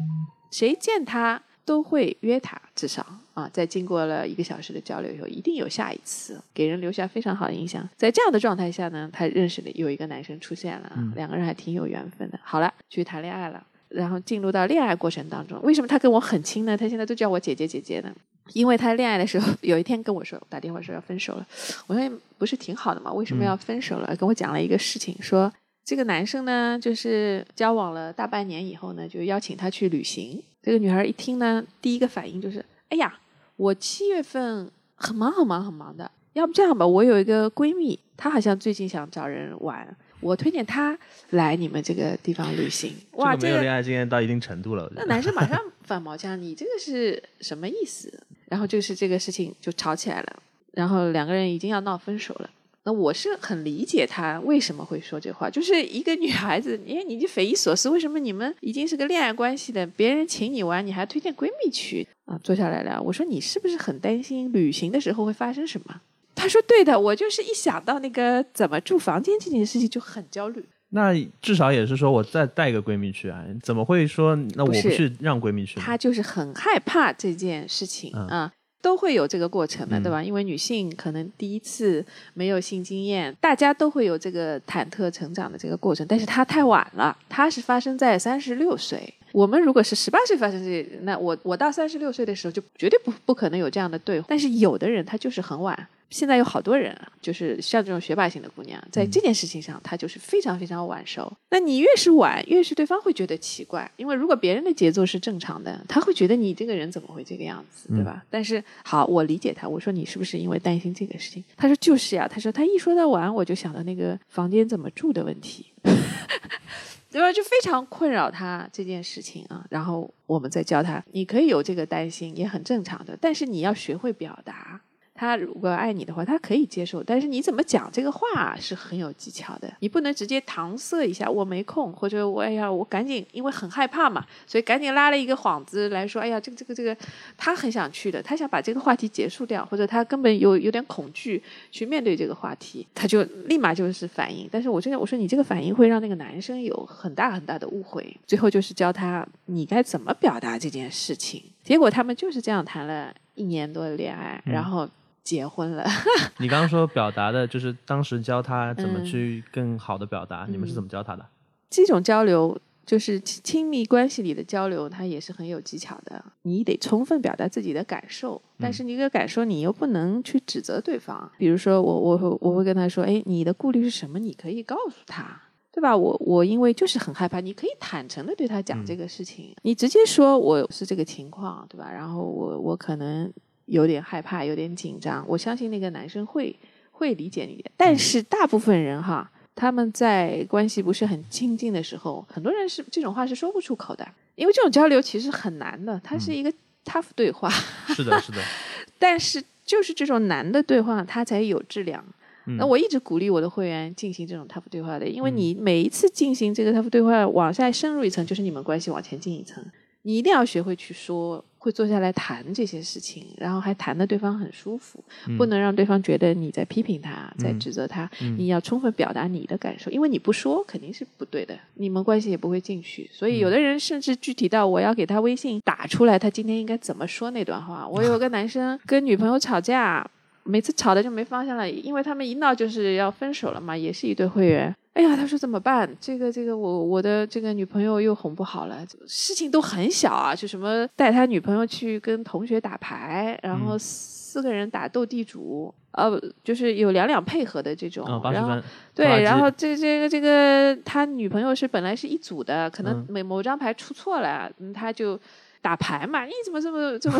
[0.50, 7.86] 谁见他都会约他，至少啊，在经过了一个小时的交流以后，一定有下一次，给人留下非常好的印象。
[7.96, 12.38] 在这样的状态下呢，他认识了有一个男生出现了，嗯两个人还挺有缘分的。
[12.42, 13.62] 好了，去谈恋爱了。
[13.88, 16.76] 然后进入到恋爱过程当中，为什么他跟我很亲呢？
[16.76, 18.12] 他现在都叫我姐姐姐姐呢？
[18.52, 21.46] 因为他恋爱的时候，有一天跟我说，打电话说要分手了。
[21.86, 23.12] 我说不是挺好的吗？
[23.12, 24.14] 为什么要分手了？
[24.16, 25.52] 跟我讲了一个事情，说
[25.84, 30.42] 这个男生呢，就是交往了大半年以后呢，就邀请他去旅行。
[30.66, 33.16] 这个女孩一听呢，第一个反应就是：哎呀，
[33.54, 40.98] 我七月份很忙很忙很忙的，要不这样吧，我有一个闺蜜，她好像最近想找人玩，我推荐她
[41.30, 42.92] 来你们这个地方旅行。
[43.12, 45.04] 哇，这个没有恋爱经验到一定程度了，那。
[45.04, 48.12] 男生马上反毛腔，你这个是什么意思？
[48.46, 52.50] 然后就是这个事情就吵起来了，然后两个人已经要闹分手了。
[52.86, 62.38] 那我是很理解她为什么会说这话，就是一个女孩子，因为你就匪夷所思，为什么你们已经是个恋爱关系的，别人请你玩，你还推荐闺蜜去啊？
[62.44, 66.00] 坐下来聊，我说你是不是很担心旅行的时候会发生什么？
[66.36, 70.64] 她说对的，我就是一想到那个怎么住房间这件事情就很焦虑。
[70.90, 75.80] 那至少也是说我再带个闺蜜去啊，怎么会说那我不去让闺蜜去？
[75.80, 78.52] 她就是很害怕这件事情嗯啊。
[78.82, 80.22] 都会有这个过程的，嗯对吧？
[80.22, 86.06] 因为女性可能第一次没有性经验，大家都会有这个忐忑成长的这个过程。
[86.08, 89.12] 但是她太晚了，她是发生在三十六岁。
[89.36, 94.24] 我们如果是十八岁发生这，那我我到三十六岁的时候就绝对不不可能有这样的对话。
[94.30, 101.30] 但是有的人他就是很晚，现在有好多人啊，就是像这种学霸型的姑娘，在这件事情上她就是非常非常晚熟。
[101.50, 108.24] 那你越是晚，越是对方会觉得奇怪，因为如果别人的节奏是正常的，他会觉得你这个人怎么会这个样子，对吧？
[108.30, 111.44] 但是好，我理解他，我说你是不是因为担心这个事情？
[111.58, 115.66] 他说就是呀，他说他一说到晚，我就想到那个房间怎么住的问题。
[117.10, 117.32] 对吧？
[117.32, 119.64] 就非常困扰他这件事情啊。
[119.70, 124.80] 然后我们再教他，你可以有这个担心，也很正常的，但是你要学会表达。
[125.16, 129.72] 他如果爱你的话，他可以接受，但是你怎么讲这个话是很有技巧的。
[129.80, 136.96] 你不能直接搪塞一下，我没空，或者我哎呀，我赶紧，因为很害怕嘛，所以赶紧拉了一个幌子来说，哎呀，这个这个这个，
[137.36, 144.48] 他很想去的，他想把这个话题结束掉，或者他根本有有点恐惧去面对这个话题，他就立马就是反应。
[144.52, 148.16] 但是我这个我说你这个反应会让那个男生有很大很大的误会。
[148.26, 151.42] 最后就是教他你该怎么表达这件事情。
[151.62, 154.88] 结果他们就是这样谈了一年多的恋爱，然后
[155.26, 155.84] 结婚了。
[156.38, 161.26] 你刚刚说表达的，就是当时教他怎么嗯去更好的表达，你们是怎么教他的？
[161.68, 166.24] 这种交流就是亲亲密关系里的交流，它也是很有技巧的。
[166.42, 171.28] 你得充分表达自己的感受，但是你这个感受你又不能去指责对方。
[171.36, 174.20] 比如说我我会我会跟他说，哎，你的顾虑是什么？
[174.20, 175.42] 你可以告诉他。
[175.72, 175.94] 对吧？
[175.94, 181.92] 我我因为就是很害怕，你可以坦诚的对他讲这个事情，你直接说我是这个情况，对吧？
[181.92, 183.30] 然后我我可能
[183.66, 186.54] 有点害怕，有点紧张，我相信那个男生会
[186.90, 187.70] 会理解你的。
[187.76, 196.52] 但是大部分人哈，他们在关系不是很亲近的时候，很多人是这种话是说不出口的，因为这种交流其实很难的，它是一个
[196.84, 197.48] tough 对话，
[197.88, 198.38] 是的，是的，
[198.98, 202.04] 但是就是这种难的对话，它才有质量。
[202.48, 209.64] 嗯那我一直鼓励我的会员进行这种 tough 对话的，因为你每一次进行这个 tough 对话，往下深入一层，就是你们关系往前进一层。
[210.02, 215.02] 你一定要学会去说，会坐下来谈这些事情，然后还谈的对方很舒服，
[215.36, 218.08] 不能让对方觉得你在批评他，在指责他。
[218.38, 223.10] 你要充分表达你的感受，因为你不说肯定是不对的，你们关系也不会进去。
[223.12, 227.84] 所以有的人甚至具体到我要给他微信打出来，他今天应该怎么说那段话。
[227.88, 230.08] 我有个男生跟女朋友吵架。
[230.46, 234.74] 每次吵的就没方向了，因为他们一闹就是要分手了嘛，也是一对会员。
[234.94, 235.86] 哎呀，他说怎么办？
[236.00, 248.06] 这个这个我我的这个女朋友又哄不好了，事情都很小啊，就什么带他女朋友去跟同学打牌，然后四个人打斗地主，呃，就是有两两配合的这种。
[248.06, 248.62] 啊，八十然后分，
[248.94, 255.20] 对，然后这这个这个他女朋友是本来是一组的，可能嗯每某张牌出错了，嗯他就
[255.66, 257.18] 打牌嘛，你怎么这么这么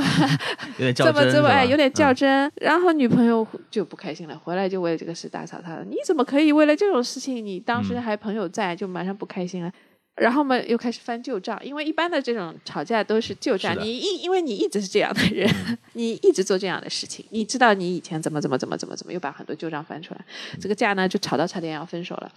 [0.78, 2.52] 有点 较这么这么哎，有点较嗯真。
[2.60, 5.84] 然后女朋友就不开心了，回来就为了这个事大吵他了。
[5.84, 9.72] 你怎么可以为了这种事情，你当时嗯还朋友在，就马上不开心了？
[10.14, 13.76] 然后嘛，又开始翻旧账，因为一般的这种吵架都是旧账。
[13.82, 15.52] 你一因为你一直是这样的人，
[15.94, 20.24] 你一直做这样的事情，你知道你以前怎么怎么怎么怎么怎么，又把很多旧账翻出来，
[20.60, 22.30] 这个架呢就吵到差点要分手了。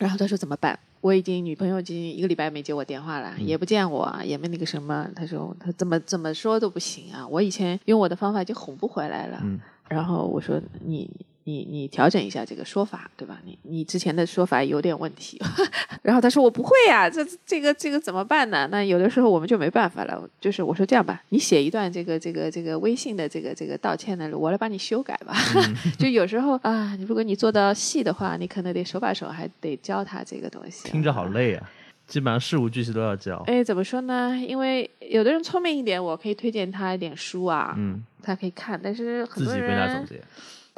[0.00, 0.76] 然后他说怎么办？
[1.00, 5.06] 我已经女朋友已经一个礼拜没接我电话了，也不见我，也没那个什么。
[5.14, 7.26] 他说他怎么怎么说都不行啊！
[7.28, 9.38] 我以前用我的方法就哄不回来了。
[9.44, 11.10] 嗯然后我说你
[11.44, 13.40] 你你调整一下这个说法，对吧？
[13.44, 15.40] 你你之前的说法有点问题。
[16.02, 18.68] 然后他说我不会呀、这这个这个怎么办呢？
[18.70, 20.28] 那有的时候我们就没办法了。
[20.38, 25.34] 就是我说这样吧，你写一段这个这个这个微信的这个这个道歉的，我来帮你修改吧。
[25.98, 31.30] 就有时候啊，如果你做到细的话，你可能得手把手还得教他这个东西、听着好。
[31.30, 31.70] 累啊，
[32.08, 33.36] 基本上事无巨细都要教。
[33.46, 34.36] 哎，怎么说呢？
[34.36, 38.78] 因为有的人聪明一点，我可以推荐他一点书啊，嗯，他可以看。
[38.82, 40.20] 但是很多自己归纳总人，结。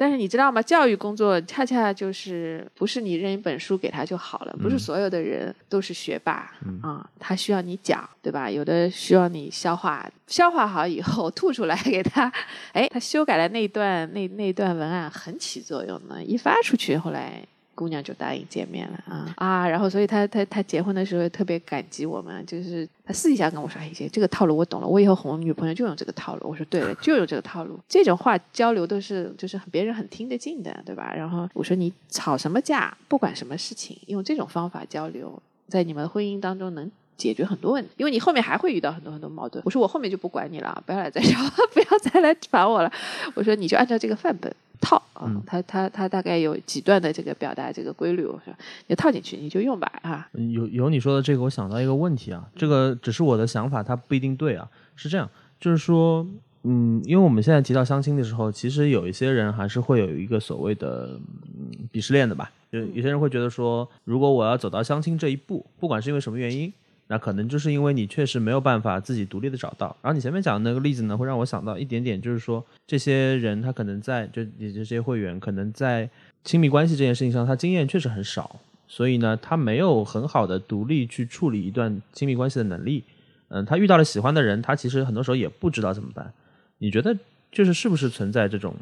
[0.03, 0.61] 但是你知道吗？
[0.61, 6.51] 教育工作恰恰就是不是你扔一本书给他就好了，不是嗯所有的人都是学霸啊、
[6.83, 8.51] 嗯他需要你讲，对吧？
[8.51, 12.29] 有的需要你消化，消化好以后 吐出来给他，
[12.73, 17.41] 哎，他修改的那段那那段文案很起作用呢，一发出去，后来。
[17.75, 19.67] 姑娘就答应见面了啊啊！
[19.67, 31.13] 然后，所以他他他结婚的时候特别感激我们，就是他私底下跟我说：“哎，姐，这个套路我懂了，我以后哄女朋友就用这个套路。”我说：“对了，就用这个套路。”这种话交流都是就是别人很听得进的，对吧？
[31.15, 32.95] 然后我说：“你吵什么架？
[33.07, 39.61] 不管什么事情，用这种方法交流，在你们婚姻当中能。”解决很多问题，因为你后面还会遇到很多很多矛盾。
[39.65, 41.39] 我说我后面就不管你了，不要来再吵，
[41.73, 42.91] 不要再来 烦我了。
[43.35, 48.53] 我说你就按照这个范本套啊嗯，它它它大概有几段的这个表达这个规律，我说
[48.87, 50.27] 你套进去你就用吧啊。
[50.33, 54.67] 嗯有有你说的这个，我想到一个问题啊，这个只是我的想法，它不一定对啊。
[54.95, 56.25] 是这样，就是说，
[56.63, 61.19] 嗯，因为我们现在提到相亲的时候，其实有一些人还是会有一个所谓的
[61.57, 66.71] 嗯鄙视链的吧，有有些人会觉得说，如果我要走到相亲这一步，不管是因为什么原因。
[67.13, 76.09] 那可能就是因为你确实没有办法自己独立的找到，然后你前面讲的那个例子呢，会让我想到一点点，就是说这些人他可能在就你这些会员可能在
[76.43, 83.03] 亲密关系这件事情上，他经验确实很少，所以呢，他没有很好的独立去处理一段亲密关系的能力。
[83.49, 86.33] 嗯，他遇到了喜欢的人，他其实很多时候也不知道怎么办。
[86.79, 87.15] 你觉得
[87.51, 88.75] 就是是不是存在这种，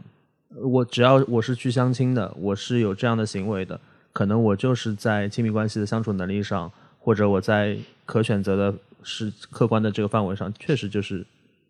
[0.56, 3.78] 我只要我是去相亲的，我是有这样的行为的，
[4.14, 6.72] 可能我就是在亲密关系的相处能力上，
[7.04, 11.26] 或者我在可选择的是客观的这个范围上，确实就是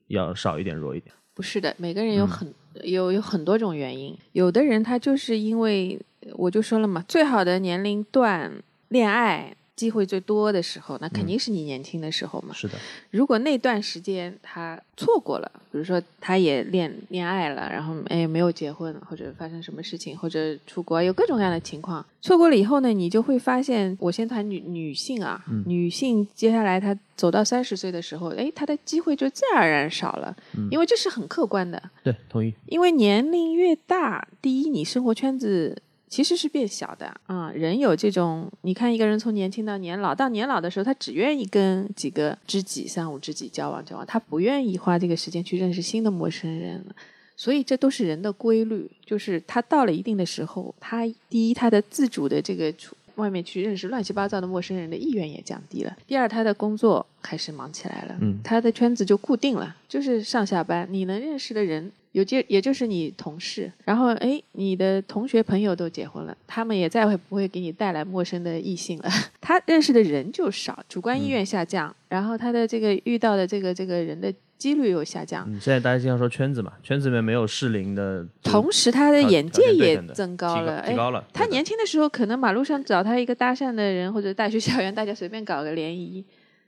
[0.07, 1.15] 要少一点、弱一点。
[1.33, 4.15] 不是的，每个人有嗯很、有有很多种原因。
[4.33, 5.97] 有的人他就是因为
[6.33, 8.51] 我就说了嘛，最好的年龄段
[8.89, 12.53] 恋爱机会最多的时候，那肯定是你年轻的时候嘛。
[12.53, 12.77] 是的，
[13.09, 25.63] 如果那段时间他错过了，比如说他也恋恋爱了，然后哎没有结婚，或者发生什么事情，或者出国，有各种各样的情况，错过了以后呢，你就会发现，我先谈女女性啊，嗯。
[25.65, 30.67] 女性接下来她走到三十岁的时候，哎，她的机会就自然而然少了，嗯。
[30.69, 32.53] 因为这是很客观的，对，同意。
[32.67, 46.93] 因为年龄越大，第一，你生活圈子其实是变小的啊、人有这种，你看一个人从年轻到年老，到年老的时候，他只愿意跟几个知己、三五知己交往交往，他不愿意花这个时间去认识新的陌生人了。
[47.37, 81.23] 所以这都是人的规律，就是他到了一定的时候，他第一，他的自主的这个出外面去认识乱七八糟的陌生人的意愿也降低了；第二，他的工作开始忙起来了，嗯他的圈子就固定了，就是上下班，你能认识的人有就也就是你同事，然后哎，你的同学朋友都结婚了，他们也再会不会给你带来陌生的异性了， 他认识的人就少，主观意愿下降，然后他的这个遇到的这个这个人的几率又下降，嗯，现在大家经常说圈子嘛，圈子里面没有适龄的，同时他的眼界也增高提了，哎，提高了。
[81.31, 86.23] 他年轻的时候，可能马路上找他一个搭讪的人，或者大学校园大家随便搞个联谊，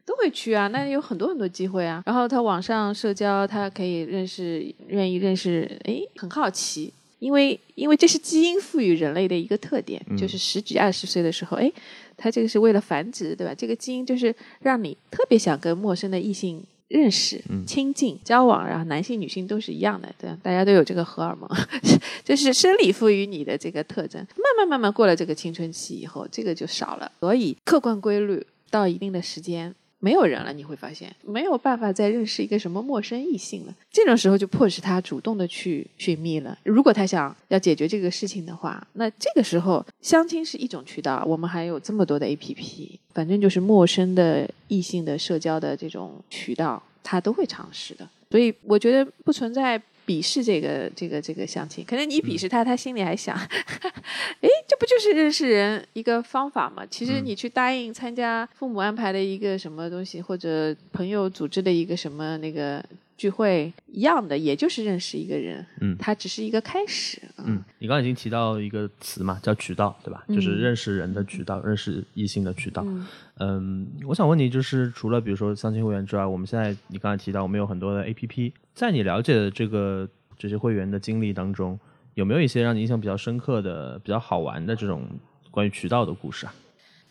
[0.06, 0.68] 都会去啊。
[0.68, 2.04] 那有很多很多机会啊。
[2.06, 11.72] 然后他网上社交，他可以认识，愿意认识，哎，很好奇，因为因为这是基因赋予人类的一个特点，嗯就是十几二十岁的时候，哎，
[12.18, 13.54] 他这个是为了繁殖，对吧？
[13.54, 16.64] 这个基因就是让你特别想跟陌生的异性。
[16.90, 21.50] 认识、嗯亲近、交往，然后男性、女性都是一样的，对吧，大家都有这个荷尔蒙，
[22.24, 24.22] 就是生理赋予你的这个特征。
[24.36, 27.12] 慢慢慢慢过了这个青春期以后，这个就少了。
[27.22, 29.74] 所以客观规律到一定的时间。
[30.04, 33.74] 没有人了，你会发现没有办法再认识一个什么陌生异性了。
[33.90, 36.58] 这种时候就迫使他主动的去寻觅了。
[36.64, 41.24] 如果他想要解决这个事情的话，那这个时候相亲是一种渠道。
[41.26, 48.06] 我们还有这么多的 A P P，反正就是陌生的异性的社交的这种渠道，他都会尝试的。
[48.30, 56.86] 所以我觉得不存在鄙视这个这个这个相亲，可能你鄙视他，他心里还想， 哎，这不就是认识人一个方法吗？
[56.90, 57.26] 其实嗯。
[57.26, 62.84] 你去答应参加父母安排的一个什么东西，或者朋友组织的一个什么那个
[63.24, 67.22] 聚会一样的，也就是认识一个人，嗯它只是一个开始。
[67.38, 70.26] 嗯，你刚刚已经提到一个词嘛，叫渠道，对吧？
[70.28, 72.84] 就是嗯认识人的渠道，认识异性的渠道。
[72.86, 73.08] 嗯
[73.38, 80.06] 嗯，我想问你，就是除了比如说相亲会员之外，我们现在你刚才提到我们有很多的 A P P，在你了解的这个
[80.38, 81.80] 这些会员的经历当中，
[82.16, 85.08] 有没有一些让你印象比较深刻的、比较好玩的这种
[85.50, 86.54] 关于渠道的故事啊？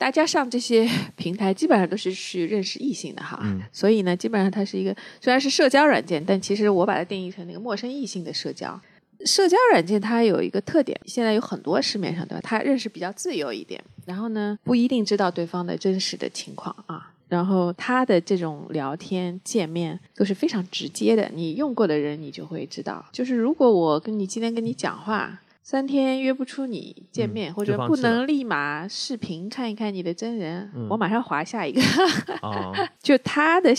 [0.03, 0.85] 大家上这些
[1.15, 8.81] 平台基本上都是去认识异性的哈，嗯所以呢，基本上它是一个虽然是社交软件，但其实我把它定义成那个陌生异性的社交。
[9.25, 12.41] 社交软件它有一个特点，现在有很多市面上对吧？
[12.43, 17.13] 它认识比较自由一点，然后呢，不一定知道对方的真实的情况啊。
[17.29, 23.05] 然后它的这种聊天见面都是非常直接的，你用过的人你就会知道。
[23.13, 31.81] 就是如果我跟你今天跟你讲话，三天约不出你见面，嗯或者不能立马视频看一看你的真人，嗯我马上划下一个。
[32.43, 33.73] 哦， 就他的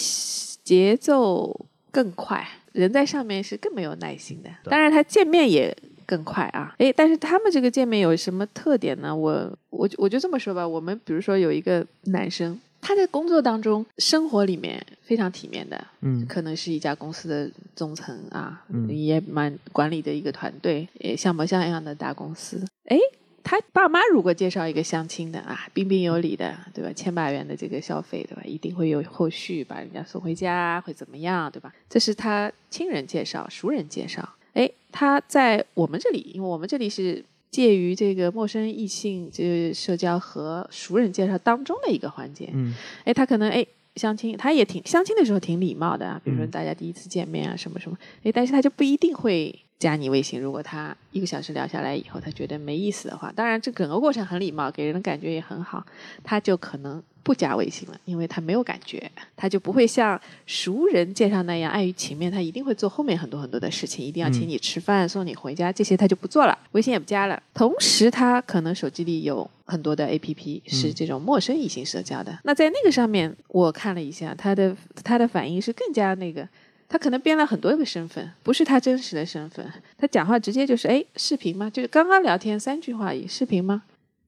[0.64, 4.50] 节奏更快，人在上面是更没有耐心的。
[4.64, 6.74] 当然，他见面也更快啊。
[6.78, 9.14] 诶，但是他们这个见面有什么特点呢？
[9.16, 12.60] 我我我就这么说吧，我们比如说有一个男生。
[12.84, 22.64] 他在工作当中、生活里面非常体面的，嗯可能是一家公司的中层啊，嗯也蛮管理的一个团队，也像模像样的大公司。
[22.86, 23.00] 诶，
[23.44, 26.92] 他爸妈如果介绍一个相亲的啊，彬彬有礼的，对吧？
[26.94, 28.44] 千把元的这个消费，对吧？
[28.46, 31.74] 一定会有后续把人家送回家，会怎么样，对吧？
[31.90, 34.28] 这是他亲人介绍、熟人介绍。
[34.54, 37.24] 哎，他在我们这里，因为我们这里是
[37.54, 42.50] 介于这个陌生异性就是社交和熟人介绍当中的一个环节。
[42.52, 42.74] 嗯
[43.06, 43.64] 哎，他可能哎
[43.96, 50.42] 相亲，他也挺相亲的时候挺礼貌的啊，比如说嗯大家第一次见面啊什么什么，哎，但是他就不一定会加你微信。
[50.42, 55.86] 如果他一个小时聊下来以后，他觉得没意思的话，当然这整个过程很礼貌，给人的感觉也很好，
[56.24, 67.42] 他就可能不加微信了，因为他没有感觉，他就不会像熟人介绍那样碍于情面，他一定会做后面很多很多的事情，一定要请嗯你吃饭、送你回家，这些他就不做了，微信也不加了。
[67.54, 72.38] 同时，他可能手机里有很多的 A P P 是嗯这种陌生异性社交的。
[72.44, 76.48] 那在那个上面，我看了一下他的他的反应是更加那个。
[76.90, 79.66] 他可能编了很多个身份，不是他真实的身份。
[79.98, 81.68] 他讲话直接就是，哎，视频吗？
[81.68, 83.82] 就是刚刚聊天三句话而已，视频吗？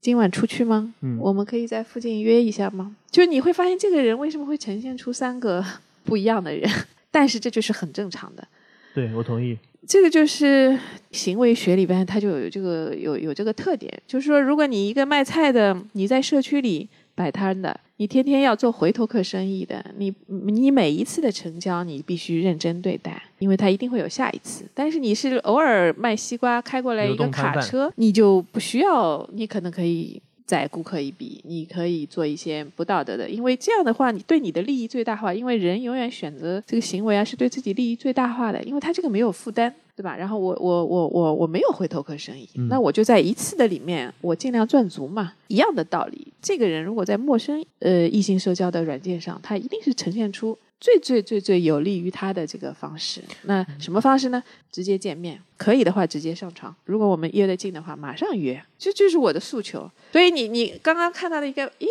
[0.06, 0.94] 今晚出去吗？
[1.02, 2.96] 嗯我们可以在附近约一下吗？
[3.10, 5.66] 就是你会发现这个人为什么会呈现出三个
[6.06, 6.70] 不一样的人，
[7.10, 8.48] 但是这就是很正常的。
[8.94, 9.58] 对我同意。
[9.88, 10.78] 这个就是
[11.12, 24.66] 行为学里边，它就有这个有有这个特点，就是说，如果你一个卖菜的，你在社区里摆摊的，你天天要做回头客生意的，你你每一次的成交，你必须认真对待，因为它一定会有下一次。
[24.74, 30.22] 但是你是偶尔卖西瓜开过来一个卡车，你就不需要，你可能可以。
[30.48, 35.34] 宰顾客一笔，你可以做一些不道德的，因为这样的话，你对你的利益最大化。
[35.34, 40.16] 因为人永远选择这个行为啊，是对自己利益最大化的，因为他这个没有负担，对吧？
[40.18, 45.34] 然后我我我我我没有回头客生意，嗯那我就在一次的里面，我尽量赚足嘛。
[45.48, 53.22] 一样的道理，这个人如果在陌生呃异性社交的软件上，他一定是呈现出最最最最有利于他的这个方式。
[53.44, 54.44] 那什么方式呢？
[54.72, 56.76] 直接见面，可以的话直接上床。
[56.84, 59.90] 如果我们约得近的话，马上约，这就是我的诉求。
[60.12, 61.88] 所以你你刚刚看到的一个，咦，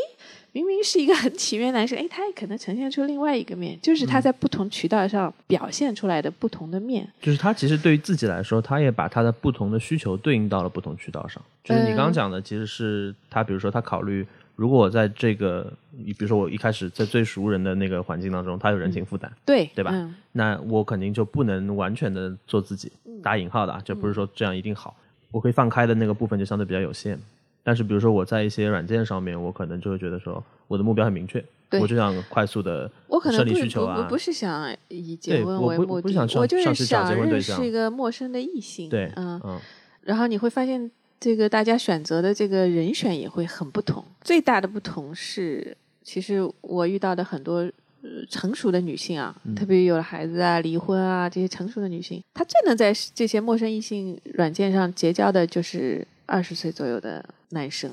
[0.55, 7.07] 明明是一个很体面男生， 哎，他也可能呈现出另外一个面，就是他在不同渠道上表现出来的不同的面。
[7.21, 11.43] 就是他其实对于自己来说，他也把他的不同的需求对应到了不同渠道上。
[11.65, 14.25] 就是你刚刚讲的，其实是他，比如说他考虑，
[14.55, 15.73] 如果我在这个，
[16.05, 22.93] 比如说我一开始在最熟人的那个环境当中，他有人情负担，对，对吧嗯那我肯定就不能完全的做自己，
[23.25, 24.97] 打引号的啊，就不是说这样一定好。
[25.33, 27.19] 我可以放开的那个部分就相对比较有限。
[27.65, 38.89] 但是比如说我在一些软件上面，我可能就会觉得说，我的目标很明确，对我就想快速的我可能生理不需求啊不不，不是想以结婚为目的，我就是想认识一个陌生的异性。
[38.89, 39.61] 对，嗯，嗯
[40.03, 44.05] 然后你会发现，这个大家选择的这个人选也会很不同。
[44.21, 47.69] 最大的不同是，其实我遇到的很多。
[48.07, 57.25] 呃，成熟的女性啊，嗯特别有了孩子啊、离婚啊这些成熟的女性，她最能在这些陌生异性软件上结交的，就是二十岁左右的
[57.55, 57.91] 男生、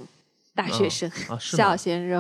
[0.53, 1.09] 大学生、
[1.39, 2.19] 小鲜肉，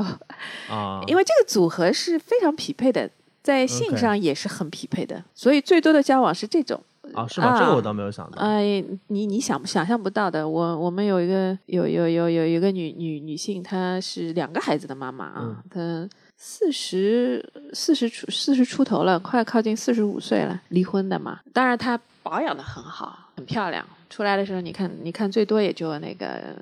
[0.69, 3.09] 啊， 因为这个组合是非常匹配的，
[3.43, 6.81] 在性上也是很匹配的，所以最多的交往是这种。
[7.13, 7.47] 啊是吗？
[7.47, 8.37] 啊这个我倒没有想到。
[8.41, 21.39] 哎，你你想想象不到的，我我们有一个有有有有一个女女女性，她是两个孩子的妈妈嗯啊，她四十四十出四十出头了，快靠近四十五岁了，离婚的嘛。
[21.51, 26.55] 当然她保养的很好，很漂亮，出来的时候你看你看最多也就那个。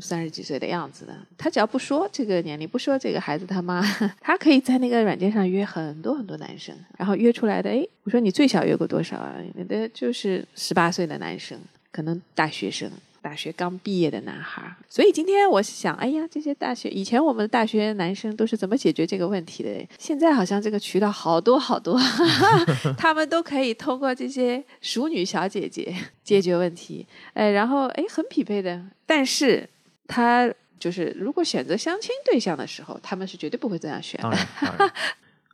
[0.00, 3.82] 三十几岁的样子的，她只要不说这个年龄，不说这个孩子他妈，
[4.20, 9.34] 她可以在那个软件上约很多很多男生，然后约出来的，哎，我说你最小约过多少啊？
[9.54, 11.58] 你的就是十八岁的男生，
[11.90, 12.90] 可能大学生，
[13.20, 14.62] 大学刚毕业的男孩。
[14.88, 19.86] 所以今天我想，哎呀，这些大学以前我们的大学男生都是怎么解决这个问题的？
[19.98, 21.98] 现在好像这个渠道好多好多，
[22.96, 25.94] 他们都可以通过这些熟女小姐姐
[26.24, 27.06] 解决问题。
[27.34, 29.68] 哎，然后哎，很匹配的，但是
[30.08, 30.52] 他。
[30.80, 34.30] 就是如果选择相亲对象的时候，他们是绝对不会这样选的。
[34.30, 34.92] 当然，当然，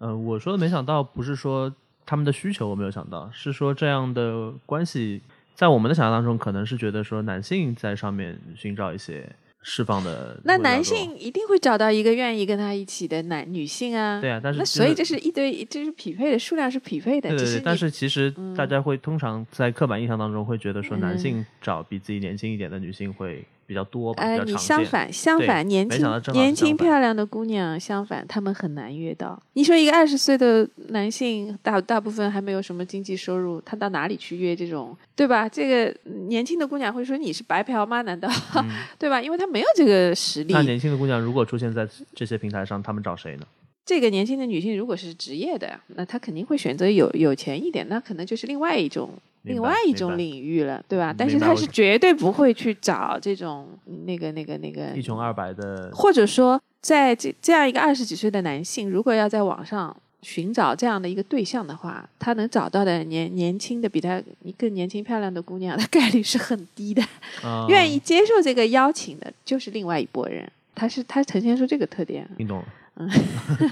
[0.00, 1.74] 呃，我说的没想到不是说
[2.04, 5.22] 他们的需求我没有想到，是说这样的关系
[5.54, 9.26] 在我们的想象当中，可能是觉得说男性在上面寻找一些
[9.62, 10.38] 释放的。
[10.44, 14.20] 那男性一定会找到一个愿意跟他一起的男女性啊。
[14.20, 24.84] 对啊，但是那所以这是一堆，这是匹配的数量是匹配的，对对对，但是其实大家会通常在刻板印象当中会觉得说男嗯性找比自己年轻一点的女性会比较多吧，比呃，你相。
[24.84, 29.42] 反相反，年轻年轻漂亮的姑娘，相反她们很难约到。
[29.54, 35.48] 你说一个二十岁的男性，大大部分还没有什么经济收入，他到哪里去约这种，对吧？
[35.48, 38.02] 这个嗯年轻的姑娘会说你是白嫖吗？
[38.02, 38.28] 难道、
[38.98, 39.20] 对吧？
[39.22, 40.62] 因为他没有这个实力嗯那。
[40.62, 43.46] 年轻的姑娘如果出现在这些平台上，他们找谁呢？
[43.86, 49.10] 这个年轻的女性如果是职业的，那她肯定会选择有有钱一点，那可能就是另外一种
[49.44, 51.12] 另外一种领域了，对吧？
[51.12, 53.68] 嗯但是明白我她是绝对不会去找这种
[54.04, 64.22] 那个那个那个一穷二白的，或者说，在这这样一个二十几岁的男性，如果要在网上寻找这样的一个对象的话，他能找到的年年轻的比他
[64.56, 67.02] 更年轻漂亮的姑娘 的概率是很低的。
[67.44, 70.50] 啊愿意接受这个邀请的，就是另外一拨人。
[70.74, 72.28] 他是他呈现出这个特点。
[72.36, 72.58] 听懂
[72.96, 73.08] 了，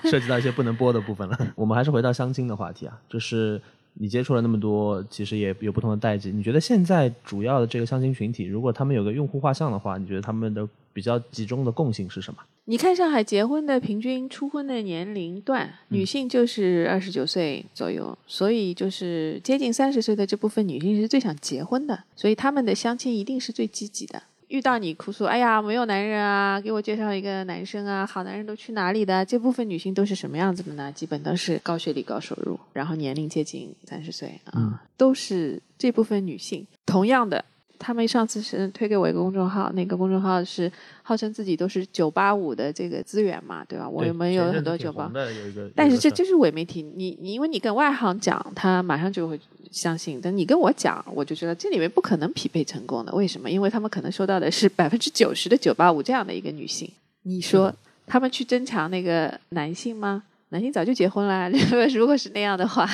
[0.05, 1.37] 涉及到一些不能播的部分了。
[1.57, 3.61] 我们还是回到相亲的话题啊，就是
[3.95, 6.31] 你接触了那么多，其实也有不同的代际。
[6.31, 12.41] 你觉得现在主要的这个相亲群体，如果他们有个用户画像的话，你觉得他们的比较集中的共性是什么？
[12.65, 24.23] 你看上海结婚的平均初婚的年龄段，女性就是二十九岁左右，所以就是接近三十岁的这部分女性是最想结婚的，所以他们的相亲一定是最积极的。
[24.53, 29.25] 遇到你哭诉，哎呀，没有男人啊，给我介绍一个男生啊，好男人都去哪里的？
[29.25, 30.93] 这部分女性都是什么样子的呢？
[30.93, 36.67] 基本都是高学历、高收入，然后年龄接近三十岁啊，嗯都是这部分女性。
[36.85, 37.43] 同样的，
[37.85, 40.71] 他们上次是推给我一个公众号，那个公众号是
[41.03, 43.89] 号称自己都是九八五的这个资源嘛，对吧？
[43.89, 49.39] 我们有很多九八子挺红，的有一个，但是这就是伪媒体，你你因为你跟外行讲，他马上就会
[49.73, 53.13] 相信；但你跟我讲，我就知道这里面不可能匹配成功的。
[53.13, 53.51] 为什么？
[53.51, 56.89] 因为他们可能收到的是百分之九十的九八五这样的一个女性。
[57.25, 57.75] 你说
[58.07, 60.23] 他们去争抢那个男性吗？
[60.51, 61.51] 男性早就结婚了。
[61.95, 62.87] 如果是那样的话，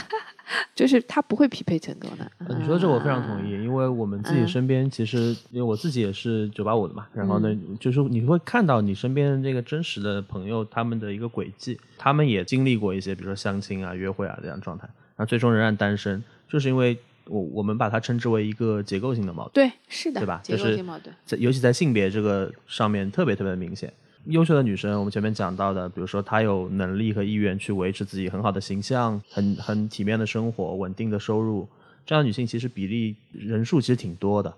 [0.75, 2.31] 就是他不会匹配成功的。
[2.47, 14.85] 呃你说这我非常同意，因为我们自己嗯身边其实，因为我自己也是九八五的嘛，然后呢，就是你会看到你身边的这个真实的朋友他们的一个轨迹，他们也经历过一些，比如说相亲啊、约会啊这样状态，
[15.17, 16.97] 然后最终仍然单身，就是因为
[17.27, 19.69] 我我们把它称之为一个结构性的矛盾。
[19.69, 21.15] 对，是的，对吧结构就是性矛盾。
[21.25, 23.93] 在尤其在性别这个上面特别特别明显。
[24.25, 31.67] 优秀的女生，我们前面讲到的，比如说她有能力和意愿去维持自己很好的形象、很很体面的生活、稳定的收入，
[32.05, 34.53] 这样的女性其实比例人数其实挺多的。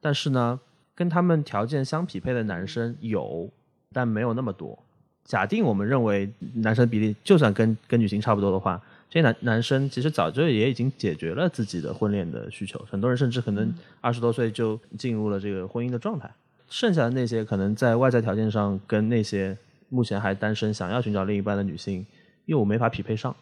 [0.00, 0.60] 但是呢，
[0.94, 3.48] 跟她们条件相匹配的男生有，
[3.92, 4.78] 但没有那么多。
[5.24, 16.30] 假定我们认为男生比例就算跟跟女性差不多的话，这些男男生其实早就也已经解决了自己的婚恋的需求，很多人甚至可能二十多岁就进入了这个婚姻的状态。
[16.74, 19.56] 剩下的那些可能在外在条件上跟那些
[19.90, 22.04] 目前还单身想要寻找另一半的女性
[22.46, 23.32] 又没法匹配上，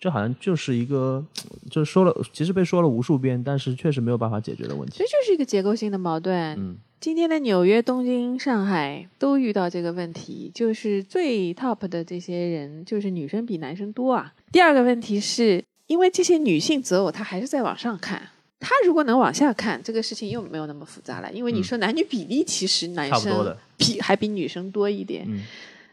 [0.00, 1.22] 这好像就是一个，
[1.70, 5.04] 就是说了，其实被说了无数遍，但是确实没有办法解决的问题这。
[5.04, 6.34] 就是一个结构性的矛盾。
[6.58, 14.32] 嗯，今天的纽约、东京、上海都遇到这个问题，就是最 top 的这些人，就是女生比男生多啊。
[14.50, 18.30] 第二个问题是因为这些女性择偶，她还是在往上看。
[18.60, 21.32] 她如果能往下看，这个事情又没有那么复杂了。
[21.32, 23.56] 因为你嗯说男女比例，其实男生。
[23.78, 25.24] 比还比女生多一点。
[25.28, 25.40] 嗯，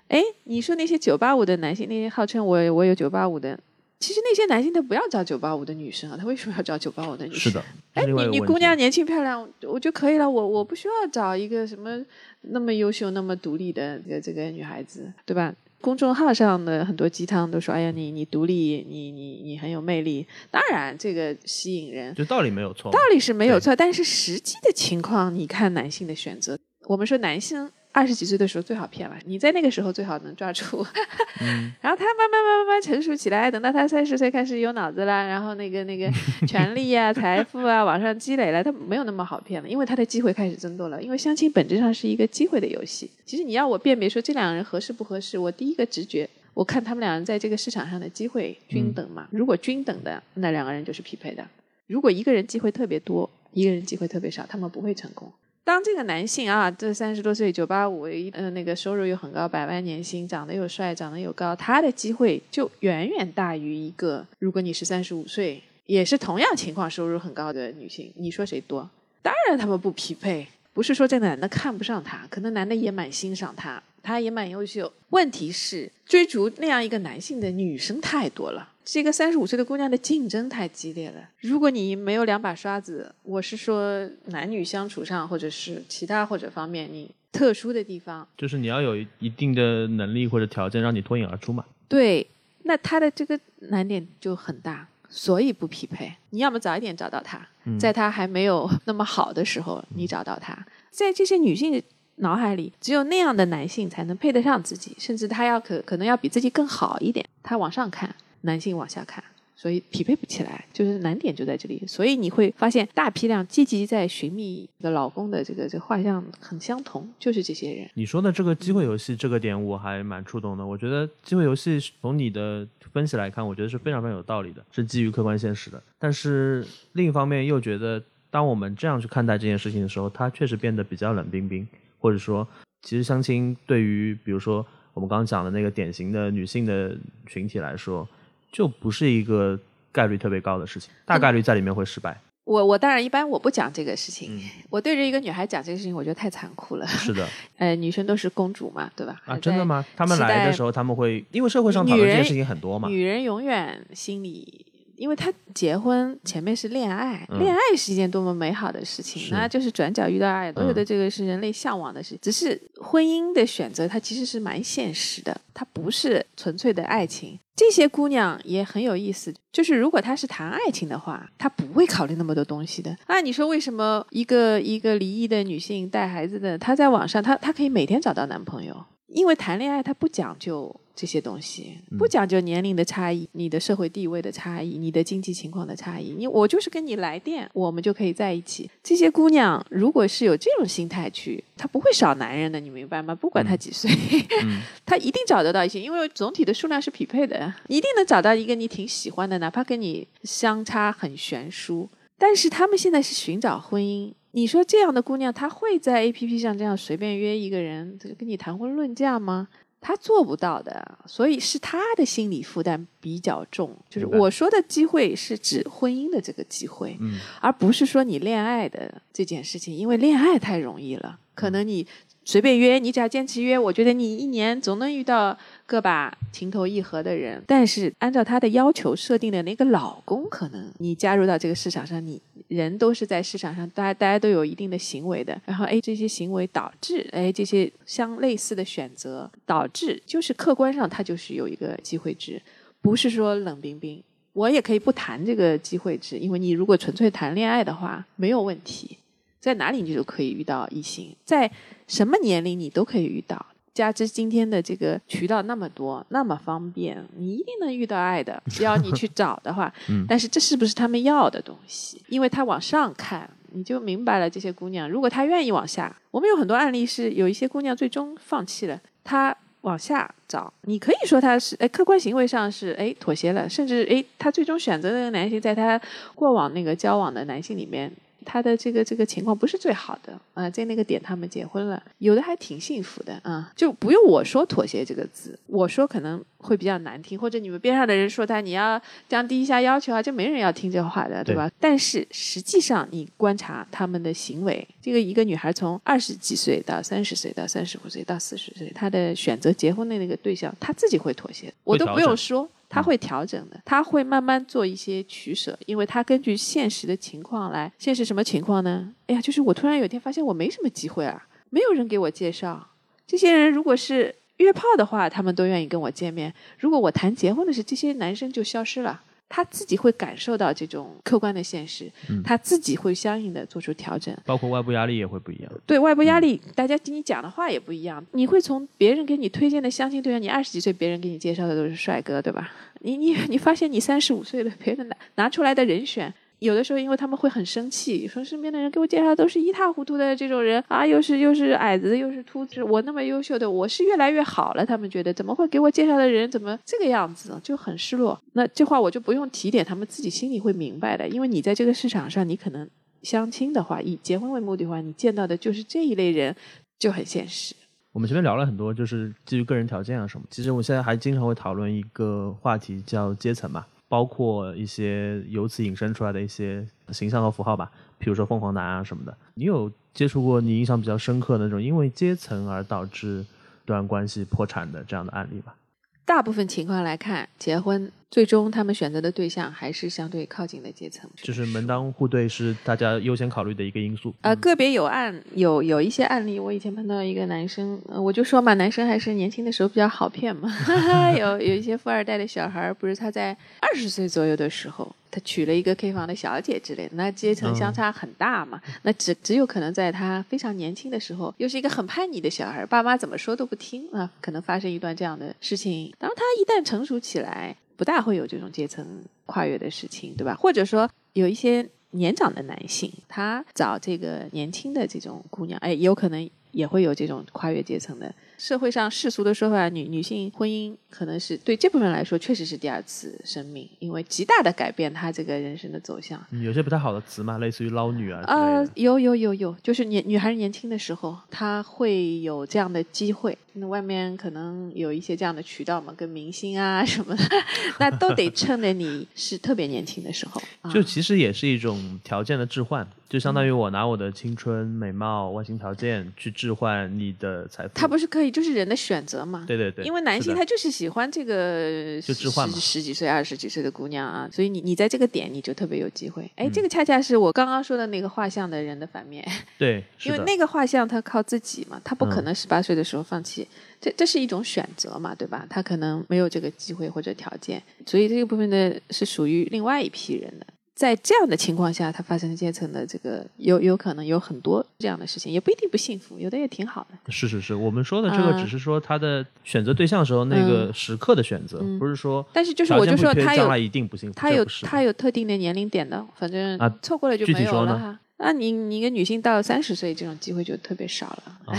[0.07, 3.55] 哎，你说那些九八五的男性，那些号称我我有九八五的，
[3.99, 7.39] 其实那些男性他不要找九八五的女生啊，他为什么要找九八五的女生？
[7.39, 7.63] 是的。
[7.93, 10.28] 哎，你你姑娘年轻漂亮，我就可以了。
[10.28, 12.03] 我我不需要找一个什么
[12.41, 15.53] 那么优秀、那么独立的这个这个女孩子，对吧？
[15.86, 26.58] 公众号上的很多鸡汤都说：“哎呀，你你独立，你你你很有魅力。”当然，这个吸引人，就道理没有错，道理是没有错，但是实际的情况，你看男性的选择，
[26.88, 30.86] 我们说男性二十几岁的时候最好骗了，你在那个时候最好能抓住，
[31.39, 36.12] 嗯然后他慢慢慢慢慢成熟起来，等到他三十岁开始有脑子了，然后那个那个
[36.46, 41.02] 权利啊、财富啊往上积累了，他没有那么好骗了，因为他的机会开始增多了。
[41.02, 43.10] 因为相亲本质上是一个机会的游戏。
[43.26, 46.30] 其实你要我辨别说这两个人合适不合适，我第一个直觉。
[46.54, 51.46] 我看他们两人在这个市场上的机会均等嘛，如果均等的，那两个人就是匹配的。
[51.88, 55.32] 如果一个人机会特别多，一个人机会特别少，他们不会成功。
[55.66, 58.03] 当这个男性啊，这三十多岁，九八五，
[58.34, 68.88] 呃，那个收入又很高，百万年薪，长得又帅，长得又高，他的机会就远远大于一个，如果你是三十五岁，也是同样情况，收入很高的女性，你说谁多？
[69.24, 70.47] 当然他们不匹配。
[70.72, 74.91] 不是说这个男的看不上他，可能男的也蛮欣赏他，他也蛮优秀。
[75.11, 81.30] 问题是追逐那样一个男性的女生太多了，这个三十五岁的姑娘的竞争太激烈了。
[81.42, 91.66] 如果你没有两把刷子，我是说男女相处上，或者是其他或者方面，你特殊的地方，就是你要有一定的能力或者条件让你脱颖而出嘛。
[91.88, 92.26] 对，
[92.64, 93.38] 那他的这个
[93.70, 96.14] 难点就很大，所以不匹配。
[96.30, 100.56] 你要么早一点找到他，嗯在他还没有那么好的时候，你找到他。
[100.92, 101.82] 在这些女性
[102.18, 107.26] 脑海里，只有那样的男性才能配得上自己，甚至他要可可能要比自己更好一点。
[107.42, 108.16] 他往上看，
[108.46, 109.24] 男性往下看。
[109.58, 111.82] 所以匹配不起来，就是难点就在这里。
[111.88, 117.89] 所以你会发现，大批量积极在寻觅的老公的这个这个画像很相同，就是这些人。
[117.93, 120.64] 你说的这个机会游戏这个点我还蛮触动的。
[120.64, 125.82] 我觉得机会游戏从你的分析来看，我觉得是非常非常有道理的，是基于客观现实的。
[125.98, 131.66] 但是另一方面又觉得，当我们这样去看待这件事情的时候，它确实变得比较冷冰冰，
[131.98, 132.46] 或者说，
[132.82, 138.08] 其实相亲对于比如说我们刚刚讲的那个典型的女性的群体来说，
[138.56, 139.60] 就不是一个
[139.91, 142.18] 概率特别高的事情，大概率在里面会失败。
[142.45, 144.39] 我我当然一般我不讲这个事情，嗯，
[144.70, 146.88] 我对着一个女孩讲这个事情，我觉得太残酷了。
[146.88, 147.28] 是的
[147.58, 149.22] 呃，女生都是公主嘛，对吧？
[149.26, 149.84] 啊，真的吗？
[149.97, 152.88] 他们来的时候，他们会因为社会上讨论这件事情很多嘛。
[152.88, 154.66] 女人永远心里，
[154.98, 162.18] 因为她结婚前面是恋爱，嗯恋爱是一件多么美好的事情，那就是转角遇到爱，所有的嗯这个是人类向往的事。
[162.22, 167.39] 只是婚姻的选择，它其实是蛮现实的，它不是纯粹的爱情。
[167.56, 172.93] 这些姑娘也很有意思，就是如果她是谈爱情的话，她不会考虑那么多东西的。
[173.06, 178.76] 啊，你说为什么一个一个离异的女性带孩子的，她在网上，她她可以每天找到男朋友？
[179.08, 186.16] 因为谈恋爱她不讲究这些东西，不讲究年龄的差异、你的社会地位的差异、你的经济情况的差异。
[186.18, 188.70] 你我就是跟你来电，我们就可以在一起。
[188.82, 193.14] 这些姑娘如果是有这种心态去，她不会少男人的，你明白吗？
[193.14, 193.91] 不管她几岁，
[194.43, 201.89] 嗯她一定找得到一些，因为总体的数量是匹配的，一定能找到一个你挺喜欢的，哪怕跟你相差很悬殊。
[202.18, 209.50] 但是他们现在是寻找婚姻，你说这样的姑娘，她会在 A P P 上这样随便约一个人，这个跟你谈婚论嫁吗？
[209.86, 213.70] 她做不到的，所以是他的心理负担比较重。
[213.88, 221.86] 就是我说的机会是指婚姻的这个机会，嗯而不是说你恋爱的这件事情，因为恋爱太容易了，可能你
[222.28, 227.42] 随便约，你只要坚持约，我觉得你一年总能遇到个把情投意合的人。
[227.46, 242.42] 但是按照他的要求设定的那个老公，可能你加入到这个市场上，你人都是在市场上，大家大家都有一定的行为的，然后哎，这些行为导致哎这些相类似的选择，导致就是客观上它就是有一个机会值，
[242.82, 244.04] 不是说冷冰冰。
[244.34, 248.98] 我也可以不谈这个机会值，因为你如果纯粹谈恋爱的话，没有问题，
[249.46, 251.52] 在哪里你就可以遇到异性，在
[251.88, 253.46] 什么年龄你都可以遇到。
[253.76, 259.72] 加之今天的这个渠道那么多，那么方便，你一定能遇到爱的，只要你去找的话。
[259.88, 262.02] 嗯但是这是不是他们要的东西？
[262.08, 264.28] 因为他往上看，你就明白了。
[264.28, 275.80] 这些姑娘，如果她愿意往下，我们有很多案例是有一些姑娘最终放弃了，她往下找，你可以说她是哎客观行为上是哎妥协了，甚至哎她最终选择的男性，在她
[276.16, 277.91] 过往那个交往的男性里面。
[278.26, 291.50] 他的这个这个情况不是最好的啊、在那个点他们结婚了，有的还挺幸福的啊、就不用我说妥协这个字，我说可能会比较难听，或者你们边上的人说他你要降低一下要求啊，就没人要听这话的，对吧？
[291.60, 302.50] 但是实际上你观察他们的行为，这个一个女孩从二十几岁到三十岁到三十五岁到四十岁，她的选择结婚的那个对象，她自己会妥协，我都不用说。
[302.70, 307.72] 他会调整的，他会慢慢做一些取舍，因为他根据现实的情况来。
[307.78, 308.93] 现实什么情况呢？
[309.07, 312.68] 哎呀，就是我突然有一天发现我没什么机会啊，没有人给我介绍。
[313.07, 319.01] 这些人如果是约炮的话，他们都愿意跟我见面；如果我谈结婚的事，这些男生就消失了。
[319.28, 324.16] 他自己会感受到这种客观的现实，嗯他自己会相应的做出调整。
[324.26, 325.52] 包括外部压力也会不一样。
[325.66, 328.06] 对外部压力，大家听你讲的话也不一样。
[328.12, 332.52] 你会从别人给你推荐的相亲对象，你二十几岁，别人给你介绍的都是帅哥，对吧？
[332.82, 348.20] 你你你发现你三十五岁了，别人拿拿出来的人选，有的时候因为他们会很生气，说身边的人给我介绍的都是一塌糊涂的这种人啊，又是又是矮子，又是秃子，我那么优秀的，我是越来越好了，他们觉得怎么会给我介绍的人怎么这个样子，就很失落。
[348.34, 352.70] 那这话我就不用提点，他们自己心里会明白的，因为你在这个市场上，你可能
[353.02, 356.36] 相亲的话，以结婚为目的的话，你见到的就是这一类人，
[356.78, 357.56] 就很现实。
[357.94, 360.26] 我们前面聊了很多，就是基于个人条件啊什么。
[360.30, 363.66] 其实我现在还经常会讨论一个话题，叫阶层嘛，
[363.96, 369.18] 包括一些由此引申出来的一些形象和符号吧，比如说凤凰男啊什么的。
[369.36, 373.26] 你有接触过你印象比较深刻的那种因为阶层而导致
[373.64, 375.56] 段关系破产的这样的案例吧？
[376.04, 384.16] 大部分情况来看，结婚最终他们选择的对象还是相对靠近的阶层，就是门当户对是大家优先考虑的一个因素。
[384.22, 390.49] 呃，个别有案有有一些案例，我以前碰到一个男生，呃我就说嘛，男生还是年轻的时候比较好骗嘛。
[391.20, 398.61] 有有一些富二代的小孩儿，不是他在二十岁左右的时候，他娶了一个 K 房的小姐之类的，那阶层相差很大嘛。
[398.84, 405.93] 那只只有可能在他非常年轻的时候，又是一个很叛逆的小孩儿，爸妈怎么说都不听啊，可能发生一段这样的事情。
[405.99, 410.36] 当他一旦成熟起来，不大会有这种阶层跨越的事情，对吧？
[410.36, 426.20] 或者说有一些年长的男性，他找这个年轻的这种姑娘，哎，有可能也会有这种跨越阶层的社会上世俗的说法，女女性婚姻可能是对这部分人来说确实是第二次生命，因为极大的改变她这个人生的走向。
[426.32, 428.34] 有些不太好的词嘛，类似于捞女啊之类的，。
[428.34, 433.38] 呃有有有有，就是年女孩年轻的时候，她会有这样的机会。
[433.58, 437.24] 那外面可能有一些这样的渠道嘛，跟明星啊什么的，
[437.80, 440.42] 那都得趁着你是特别年轻的时候。
[440.62, 447.72] 啊就其实也是一种条件的置换，就相当于我拿我的青春、美貌、外形条件去置换你的财富。
[447.74, 449.46] 他不是可以，就是人的选择嘛。
[449.48, 456.24] 对对对，因为男性他就是喜欢这个就置换嘛十十几岁、二十几岁的姑娘啊，所以你你在这个点你就特别有机会。
[456.36, 459.26] 哎，嗯这个恰恰是我刚刚说的那个画像的人的反面，
[459.58, 463.48] 对， 因为那个画像他靠自己嘛，他不可嗯能十八岁的时候放弃，
[463.80, 465.46] 这这是一种选择嘛，对吧？
[465.50, 470.46] 他可能没有这个机会或者条件，所以这个部分呢是属于另外一批人的。
[470.76, 477.12] 在这样的情况下，他发生阶层的这个有有可能有很多这样的事情，也不一定不幸福，有的也挺好的。
[477.12, 488.00] 是是是，我们说的这个嗯只是说他的选择对象时候那个时刻的选择，嗯不是说但是就是我就说他有将来一定不幸福，他有他有特定的年龄点的，反正啊错过了就没有了哈。
[488.18, 491.24] 那你你一个女性到三十岁，这种机会就特别少了。
[491.45, 491.53] 哦，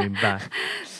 [0.00, 0.40] 明白，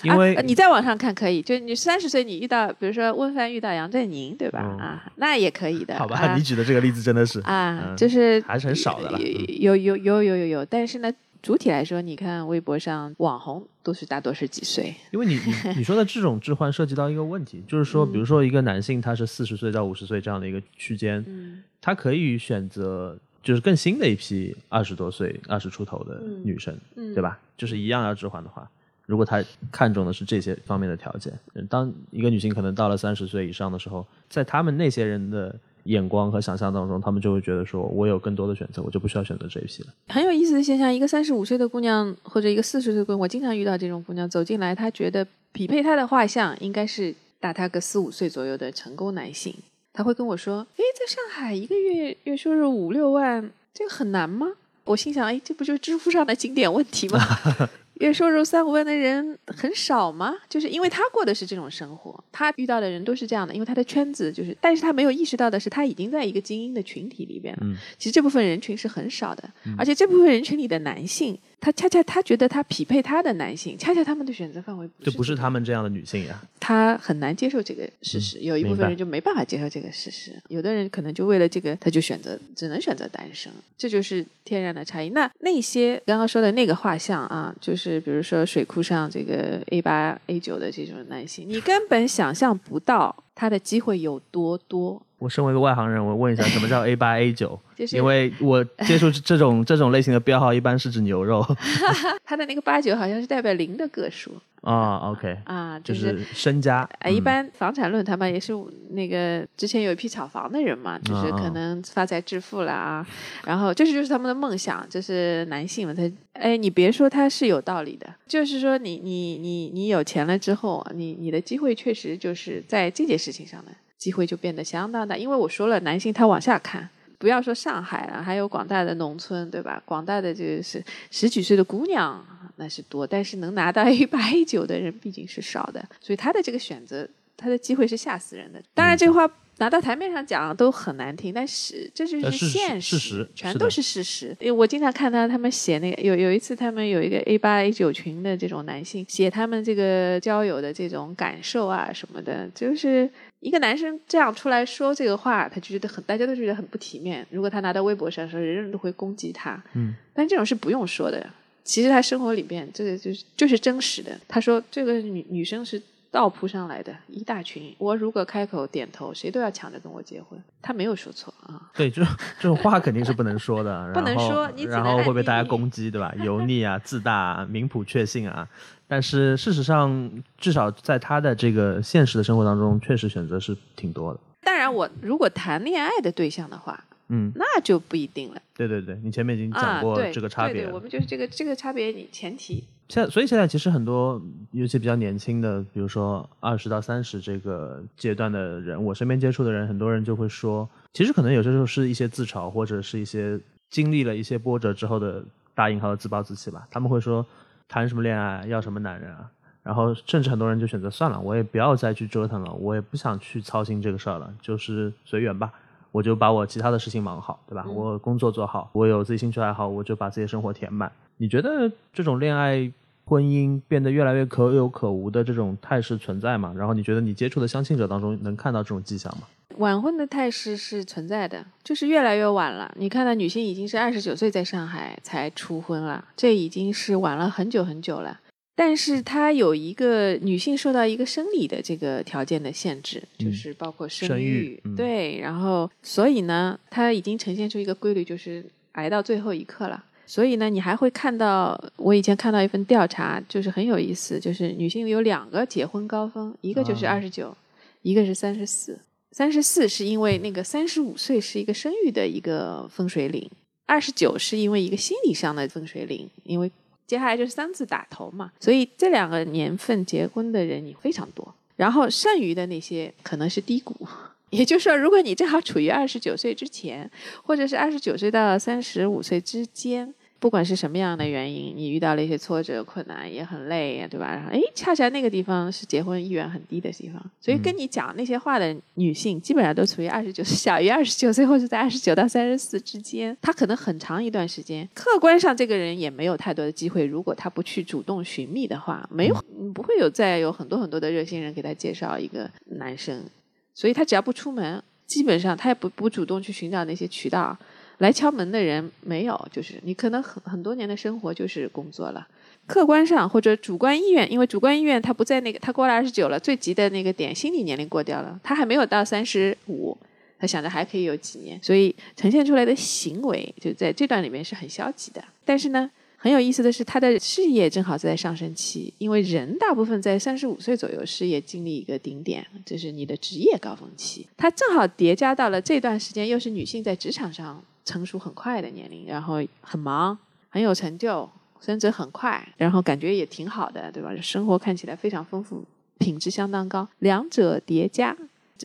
[0.03, 4.61] 因为、啊、你在网上看可以，就你三十岁你遇到，比如说温帆遇到杨振宁，对吧？
[4.63, 5.95] 嗯啊，那也可以的。
[6.01, 27.39] 好吧，啊你举的这个例子真的是啊，嗯就是还是很少的了嗯有有有有有有，但是呢，主体来说，你看微博上网红都是大多是几岁，因为你你你说的这种置换涉及到一个问题，就是说，比如说一个男性他是四十岁到五十岁这样的一个区间，嗯他可以选择就是更新的一批二十多岁、二十出头的嗯女生，嗯对吧？
[27.57, 28.69] 就是一样要置换的话，
[29.07, 39.89] 如果她看重的是这些方面的条件，嗯当一个女性可能到了三十岁以上的时候，在他们那些人的眼光和想象当中，他们就会觉得说，我有更多的选择，我就不需要选择这一批了。
[40.09, 49.53] 很有意思的现象，一个三十五岁的姑娘或者一个四十岁的姑娘，我经常遇到这种姑娘走进来，她觉得匹配她的画像应该是大她个四五岁左右的成功男性。
[49.93, 54.53] 她会跟我说：“诶，在上海一个月月收入五六万，这个很难吗？”
[54.85, 57.19] 我心想：“诶，这不就是知乎上的经典问题吗？
[58.01, 60.35] 月收入三五万的人很少吗？
[60.49, 67.61] 就是因为他过的是这种生活，他遇到的人都是这样的，因为他的圈子就是，但是他没有意识到的是，他已经在一个精英的群体里边了。
[67.63, 85.11] 嗯其实这部分人群是很少的，而且这部分人群里的男性，他恰恰他觉得他匹配他的男性，恰恰他们的选择范围不是就不是这个他们这样的女性呀，他很难接受这个事实，有一部分人就没办法接受这个事实，有的人可能就为了这个，他就选择只能选择单身，这就是天然的差异。
[85.11, 95.01] 那那些刚刚说的那个画像啊，就是比如说水库上这个 A 八 A 九的这种男性，你根本想象不到他的机会有多多。
[95.23, 97.59] 我身为一个外行人，我问一下，什么叫 A 八 A 九？
[97.77, 101.45] 就是因为我接触这种这种类型的标号，一般是指牛肉
[102.25, 104.99] 它的那个八九好像是代表零的个数啊。
[105.11, 106.89] OK，啊，就就是是身家。
[107.01, 108.53] 啊，一嗯般房产论坛嘛，也是
[108.91, 113.07] 那个之前有一批炒房的人嘛，就是可能发财致富了啊，
[113.45, 116.03] 然后这是就是他们的梦想，就是男性嘛，他
[116.35, 123.73] 哎，你别说他是有道理的，就是说你你你你有钱了之后，你你的机会确实就是在这件事情上的
[124.03, 126.89] 机会就变得相当大，因为我说了，男性他往下看。
[127.19, 129.81] 不要说上海了，还有广大的农村，对吧？
[129.85, 132.21] 广大的就是十几岁的姑娘
[132.57, 138.61] 那是多，但是能拿到 A 八 A 九的人毕竟是少的，所以他的这个选择，他的机会是吓死人的。
[138.75, 144.37] 当然，这话拿到台面上讲都很难听，但是这就呃是实现事实全都是事实。
[144.41, 153.09] 因为我经常看到他们写那个，有有一次他们有一个 A 八 A 九群的这种男性写他们这个交友的这种感受啊什么的，就是
[153.43, 157.27] 一个男生这样出来说这个话，他就觉得很，大家都觉得很不体面。
[157.29, 159.61] 如果他拿到微博上说，人人都会攻击他。
[159.75, 161.29] 嗯，但这种是不用说的。
[161.65, 164.17] 其实他生活里边，这个就是就是真实的。
[164.29, 165.83] 他说这个女女生是
[166.13, 167.75] 倒扑上来的，一大群。
[167.79, 170.39] 我如果开口点头，谁都要抢着跟我结婚。
[170.61, 171.71] 他没有说错啊。
[171.75, 172.05] 对，这
[172.39, 176.15] 这种话肯定是不能说的， 不能说你然后会被大家攻击，对吧？
[176.23, 178.47] 油腻啊、自大啊、名普确信啊。
[178.87, 184.21] 但是事实上，至少在他的这个现实的生活当中，确实选择是挺多的。
[184.43, 188.41] 当然，我如果谈恋爱的对象的话，嗯，那就不一定了。
[188.55, 190.75] 对对对，你前面已经啊，讲过这个差别对对，了。
[190.75, 194.21] 我们就是这个这个差别，你前提现在，所以现在其实很多，
[194.53, 203.39] 尤其比较年轻的，比如说二十到三十这个阶段的人，我身边接触的人，很多人就会说，其实可能有些时候是一些自嘲，或者是一些
[203.71, 205.25] 经历了一些波折之后的
[205.55, 206.67] 大引号的自暴自弃吧。
[206.71, 207.27] 他们会说，
[207.69, 209.31] 谈什么恋爱，要什么男人啊？
[209.63, 215.53] 然后甚至很多人就选择算了，我也不要再去折腾了，我也不想去操心这个事儿了，就是随缘吧。
[215.93, 217.65] 我就把我其他的事情忙好，对吧？
[217.69, 220.91] 我工作做好，我有自己兴趣爱好，我就把自己的生活填满。
[221.19, 222.73] 你觉得这种恋爱
[223.05, 226.53] 婚姻变得越来越可有可无的这种态势存在吗？
[226.57, 229.29] 然后你觉得你接触的相亲者当中能看到这种迹象吗？
[229.59, 232.73] 晚婚的态势是存在的，就是越来越晚了。
[232.79, 238.19] 你看到女性已经是二十九岁在上海才初婚了，这已经是晚了很久很久了。
[238.55, 249.85] 但是它有一个女性受到一个生理的这个条件的限制，嗯就是包括生生育对，然后所以呢，它已经呈现出一个规律，就是挨到最后一刻了。
[250.05, 257.35] 所以呢，你还会看到，我以前看到一份调查，就是很有意思，就是女性有两个结婚高峰，一个就是啊二十九，
[257.81, 258.79] 一个是三十四。
[259.13, 263.31] 三十四是因为那个三十五岁是一个生育的一个分水岭，
[263.67, 266.51] 二十九是因为一个心理上的分水岭，因为
[266.93, 271.27] 接下来就是三字打头嘛，所以这两个年份结婚的人也非常多，
[271.57, 273.75] 然后剩余的那些可能是低谷。
[274.29, 276.91] 也就是说，如果你正好处于二十九岁之前，
[277.23, 284.15] 或者是二十九岁到三十五岁之间，不管是什么样的原因，你遇到了一些挫折、困难，也很累，对吧？
[284.15, 293.17] 然后，哎，恰恰那个地方是结婚意愿很低的地方，所以跟你讲那些话的女性，基本上都处于二十九 小于二十九岁，或者在二十九到三十四之间。
[293.21, 296.87] 她可能很长一段时间，客观上这个人也没有太多的机会。
[296.87, 303.05] 如果她不去主动寻觅的话，没有嗯不会有再有很多很多的热心人给她介绍一个男生。
[303.53, 307.37] 所以她只要不出门，基本上她也不不主动去寻找那些渠道。
[307.83, 312.07] 来敲门的人没有，就是你可能很很多年的生活就是工作了。
[312.47, 319.77] 客观上或者主观意愿，因为主观意愿他不在那个，他过了二十九了，最急的那个点，心理年龄过掉了，他还没有到三十五，
[320.19, 325.03] 他想着还可以有几年，所以呈现出来的行为就在这段里面是很消极的。
[325.25, 334.07] 但是呢，很有意思的是，他的事业正好在上升期，因为人大部分在三十五岁左右事业经历一个顶点，这是你的职业高峰期。
[334.17, 339.97] 他正好叠加到了这段时间，又是女性在职场上成熟很快的年龄，然后很忙，
[340.29, 341.09] 很有成就，
[341.41, 343.91] 升职很快，然后感觉也挺好的，对吧？
[344.01, 345.45] 生活看起来非常丰富，
[345.79, 347.97] 品质相当高，两者叠加，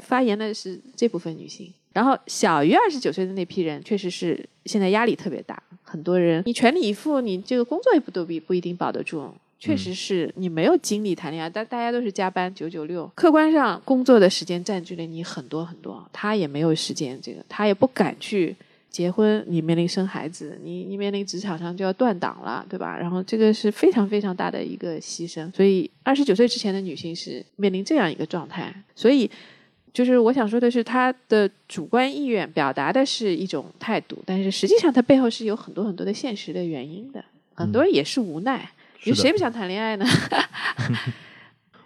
[0.03, 1.73] 发言的是这部分女性。
[1.93, 9.33] 然后小于二十九岁的那批人，确实是现在压力特别大，很多人你全力以赴，你这个工作也不都比不一定保得住。
[9.59, 18.55] 确实是你没有精力谈恋爱，但大家都是加班九九六，客观上工作的时间占据了你很多很多，他也没有时间，这个他也不敢去
[18.89, 22.97] 结婚，你面临生孩子，你你面临职场上就要断档了，对吧？
[22.97, 29.29] 然后这个是非常非常大的一个牺牲，所以二十九岁之前的女性是面临这样一个状态，所以
[29.93, 37.23] 就是我想说的是，她的主观意愿表达的是一种态度，但是实际上它背后是有很多很多的现实的原因的，
[37.53, 40.05] 很多人也是无奈，是的有谁不想谈恋爱呢？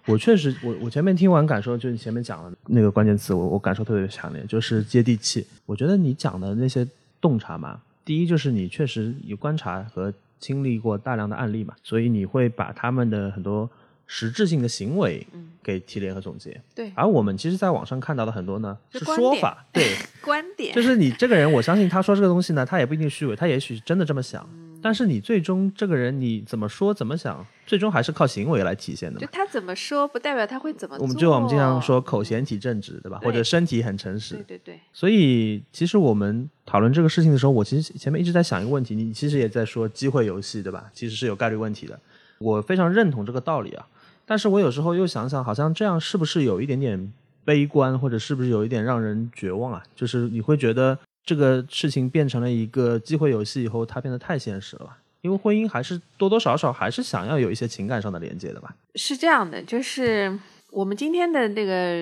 [0.06, 5.46] 我确实，我我前面听完感受，就是你前面讲的那个关键词，我我感受特别强烈，就是接地气。
[5.66, 6.88] 我觉得你讲的那些
[7.20, 13.70] 洞察嘛，第一就是你确实有观察和经历过大量的案例嘛，所以你会把他们的很多
[14.08, 15.26] 实质性的行为
[15.62, 16.60] 给提炼和总结。
[16.74, 24.44] 对，而我们其实在网上看到的很多呢是说法，对， 观点就是你这个人，我相信他说这个东西呢，他也不一定虚伪，他也许真的这么想。
[24.52, 29.20] 嗯但是你最终这个人你怎么说怎么想，最终还是靠行为来体现的。
[29.20, 31.04] 就他怎么说，不代表他会怎么做。
[31.04, 33.20] 我们就我们经常说口嫌体正直，对吧？
[33.22, 34.44] 对或者身体很诚实对。
[34.44, 40.90] 对对，所以其实我们讨论这个事情的时候，我其实前面一直在想一个问题，你其实也在说机会游戏，对吧？
[40.94, 42.00] 其实是有概率问题的。
[42.40, 43.86] 我非常认同这个道理啊，
[44.26, 47.14] 但是我有时候又想想，好像这样是不是有一点点
[47.46, 49.84] 悲观，或者是不是有一点让人绝望啊？
[49.96, 54.98] 就是你会觉得这个事情变成了一个机会游戏以后，它变得太现实了吧？
[55.22, 58.76] 因为婚姻还是多多少少还是想要有一些情感上的连接的吧？
[58.96, 60.36] 是这样的，就是
[60.72, 61.94] 我们今天的这个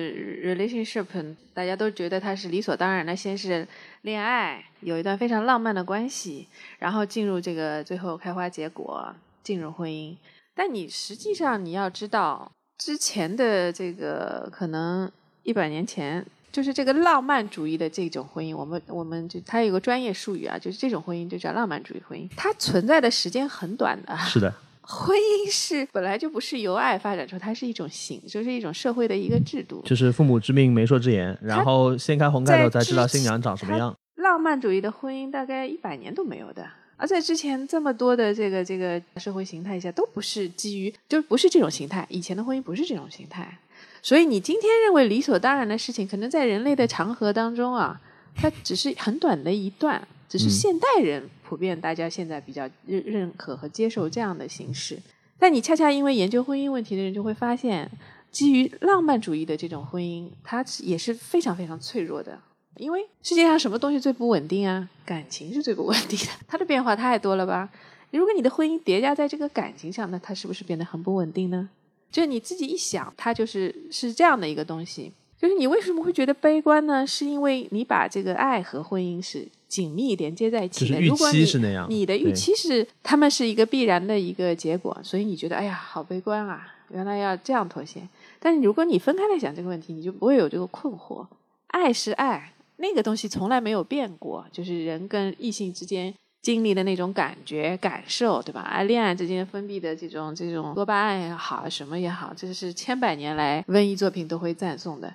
[0.54, 1.04] relationship，
[1.52, 3.68] 大家都觉得它是理所当然的，先是
[4.00, 6.48] 恋爱，有一段非常浪漫的关系，
[6.78, 10.16] 然后进入这个最后开花结果，进入婚姻。
[10.54, 15.12] 但你实际上你要知道，之前的这个可能
[15.42, 16.24] 一百年前。
[16.52, 24.16] 就是这个浪漫主义的这种婚姻，我们我们就它有个专业术语啊，就是这种婚姻就叫浪漫主义婚姻，它存在的时间很短的。
[24.18, 29.80] 是的， 婚姻是本来就不是由爱发展出，它是一种形，就是一种社会的一个制度。
[29.84, 33.96] 就是父母之命，媒妁之言，然后掀开红盖头才知道新娘长什么样。
[34.16, 42.06] 浪漫主义的婚姻大概一百年都没有的，而在之前这么多的这个这个社会形态下，都不是基于，就不是这种形态。
[42.10, 43.56] 以前的婚姻不是这种形态，
[44.02, 48.00] 所以你今天认为理所当然的事情，可能在人类的长河当中啊，
[48.34, 54.98] 它只是很短的一段，只是现代人普遍大家现在比较认认可和接受这样的形式。
[55.38, 57.90] 但你恰恰因为研究婚姻问题的人就会发现，
[58.30, 62.38] 基于浪漫主义的这种婚姻，它也是非常非常脆弱的。
[62.76, 64.88] 因为世界上什么东西最不稳定啊？
[65.04, 67.68] 感情是最不稳定的， 它的变化太多了吧？
[68.10, 71.68] 如果你的婚姻叠加在这个感情上，那它是不是变得很不稳定呢？
[72.10, 75.12] 就是你自己一想，它就是是这样的一个东西。
[75.40, 77.06] 就是你为什么会觉得悲观呢？
[77.06, 80.90] 是因为你把这个爱和婚姻是紧密连接在一起的。
[80.90, 88.06] 就是预如果你期是那样你的预期是他们是一个必然的一个结果，所以你觉得哎呀好悲观啊，原来要这样妥协。
[88.38, 91.26] 但是如果你分开来想这个问题，你就不会有这个困惑。
[91.68, 96.12] 爱是爱，那个东西从来没有变过，就是人跟异性之间
[96.42, 98.62] 经历的那种感觉、感受，对吧？
[98.62, 105.12] 爱恋爱之间分泌的这种这种多巴胺也好，什么也好，这是千百年来文艺作品都会赞颂的。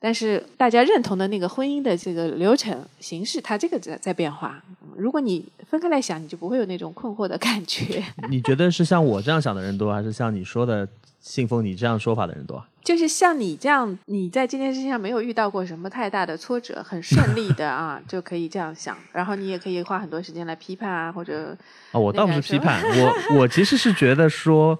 [0.00, 4.62] 但是大家认同的那个婚姻的这个流程形式，它这个在在变化。
[4.96, 8.04] 如果你分开来想，你就不会有那种困惑的感觉。
[8.28, 10.86] 你觉得是像我这样想的人多，还是像你说的
[11.28, 12.64] 信奉你这样说法的人多？
[12.82, 18.96] 就是像你这样，你在这件事情上没有遇到过什么太大的挫折，很顺利的啊， 就可以这样想。
[19.12, 21.54] 然后你也可以花很多时间来批判啊，或者
[21.92, 24.78] 啊，我倒不是是批判， 我我其实是觉得说，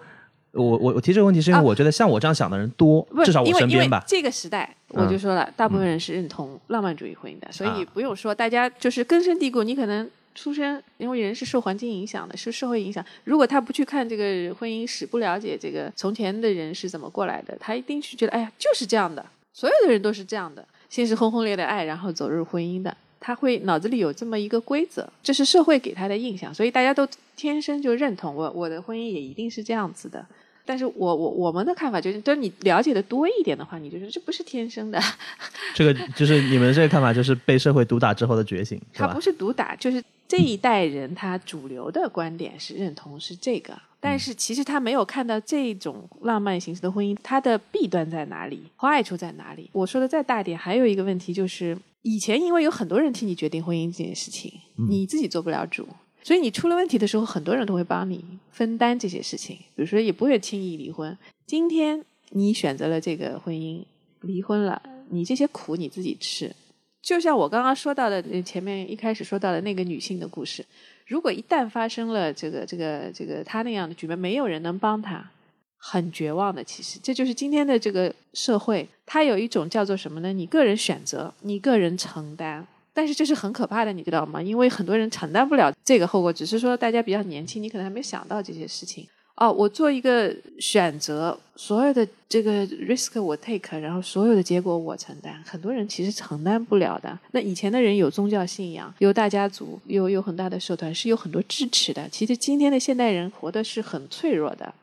[0.52, 4.02] 我我我提这个问题是因为啊我觉得像我这样想的人多，不至少我身边吧。
[4.06, 9.62] 这个时代，我嗯就说了，大部分人是认同浪漫主义婚姻的，所以啊不用说，大家就是根深蒂固。
[9.62, 10.08] 你可能
[10.38, 13.04] 出生，因为人是受环境影响的，是社会影响。
[13.24, 22.96] 如果他不去看这个婚姻史，不了解这个从前的人是怎么过来的，他一定是觉得，哎呀，就是这样的，所有的人都是这样的，先是轰轰烈烈的爱，然后走入婚姻的。
[23.20, 30.24] 他会脑子里有这么一个规则，这是社会给他的印象，所以大家都天生就认同我我的婚姻也一定是这样子的。
[30.68, 35.00] 但是我我我们的看法就是，等你了解的多一点的话，你就说这不是天生的，
[35.74, 39.20] 这个就是你们这个看法，就是被社会毒打之后的觉醒，是吧它不？
[39.22, 49.70] 是毒打，就是这一代人他主流的观点是认同是这个，但是其实他没有看到这种浪漫形式的婚姻，它的弊端在哪里，坏处在哪里。
[49.72, 54.52] 我说的再大一点，还有一个问题就是，以前因为有很多人替你决定婚姻这件事情，
[54.90, 55.88] 你自己做不了主。
[56.22, 61.16] 所以你出了问题的时候，很多人都会帮你分担这些事情，比如说也不会轻易离婚。
[61.46, 63.82] 今天你选择了这个婚姻，
[64.20, 66.54] 离婚了，你这些苦你自己吃。
[67.00, 70.66] 就像我刚刚说到的，前面一开始说到的那个女性的故事，
[71.06, 75.30] 如果一旦发生了这个这个这个她那样的局面，没有人能帮她，
[75.78, 76.62] 很绝望的。
[76.62, 80.32] 其实这就是今天的这个社会，它有一种叫做什么呢？
[80.32, 82.66] 你个人选择，你个人承担。
[82.98, 84.42] 但是这是很可怕的，你知道吗？
[84.42, 89.06] 因为很多人承担不了这个后果，只是说大家比较年轻，你可能还没想到这些事情。
[89.36, 95.40] 哦，我做一个选择，所有的这个 risk 我 take，然后所有的结果我承担。
[95.46, 97.16] 很多人其实承担不了的。
[97.30, 102.08] 那以前的人有宗教信仰，有大家族，有有很大的社团，是有很多支持的。
[102.08, 104.74] 其实今天的现代人活的是很脆弱的，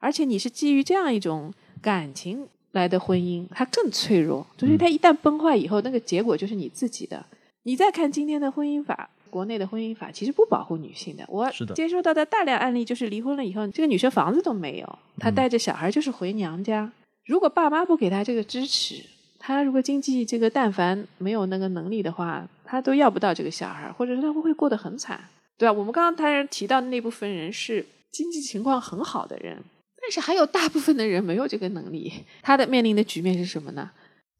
[0.00, 4.44] 而且你是基于这样一种感情来的婚姻，它更脆弱。
[4.58, 7.24] 就是它一旦崩坏以后，那个结果就是你自己的。
[7.64, 11.24] 你再看今天的婚姻法，国内的婚姻法其实不保护女性的。
[11.28, 16.90] 我接收到的大量案例就是离婚了以后，这个女生房子都没有，她嗯带着小孩就是回娘家。
[17.24, 19.04] 如果爸妈不给她这个支持，
[19.38, 25.22] 她如果经济这个但凡没有那个能力的话，她都要不到这个小孩，或者说她会过得很惨，
[25.56, 25.72] 对吧？
[25.72, 29.56] 我们刚刚当然提到的那部分人是经济情况很好的人，
[30.02, 33.88] 但是还有大部分的人没有这个能力，他的面临的局面是什么呢？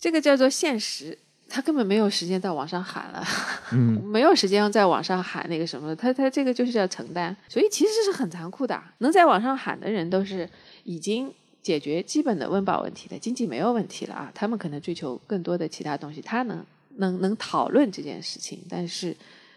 [0.01, 1.17] 这个叫做现实，
[1.55, 3.23] 他根本没有时间在网上喊了，
[3.73, 8.83] 嗯，没有时间在网上喊那个什么，他他这个就是要承担，所以其实是很残酷的。
[8.99, 10.49] 能在网上喊的人都是
[10.85, 11.31] 已经
[11.61, 16.65] 解决基本的温饱问题的，经济没有问题了啊，他们可能追求更多的其他东西，他能
[16.97, 19.15] 能能讨论这件事情，但是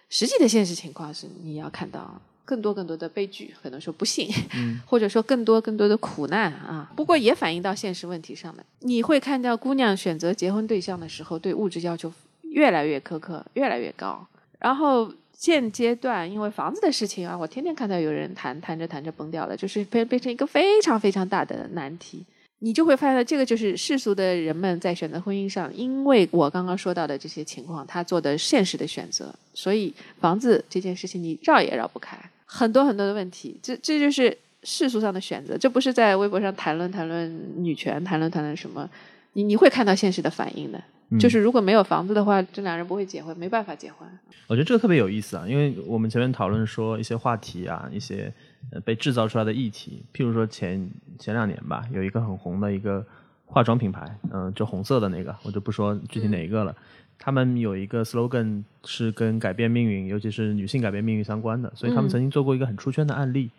[0.10, 4.30] 实际的现实情况是，你要看到更多更多的悲剧，可能说不幸，
[4.86, 6.90] 或者说更多更多的苦难啊。
[6.96, 14.26] 不过也反映到现实问题上的，你会看到姑娘选择结婚对象的时候，对物质要求越来越苛刻，越来越高。
[14.60, 22.24] 然后现阶段因为房子的事情啊，我天天看到有人谈谈着谈着崩掉了，就是变变成一个非常非常大的难题。
[22.60, 38.90] 你就会发现，这个就是世俗的人们在选择婚姻上，因为我刚刚说到的这些情况，他做的现实的选择，所以房子这件事情你绕也绕不开，很多很多的问题，这这就是世俗上的选择，这不是在微博上谈论谈论女权，谈论谈论什么，
[39.34, 40.82] 你你会看到现实的反应的，
[41.20, 44.08] 就是如果没有房子的话，这两人不会结婚，没办法结婚。
[44.48, 48.32] 我觉得这个特别有意思啊，因为我们前面讨论说一些话题啊，一些
[48.72, 50.88] 呃被制造出来的议题，譬如说前
[51.18, 53.06] 前两年吧，有一个很红的一个
[53.46, 56.76] 化妆品牌，嗯、就红色的那个，我就不说具体哪一个了。
[57.18, 63.50] 他们有一个 slogan 是跟改变命运，尤其是女性改变命运相关的，所以他们嗯曾经做过一个很出圈的案例，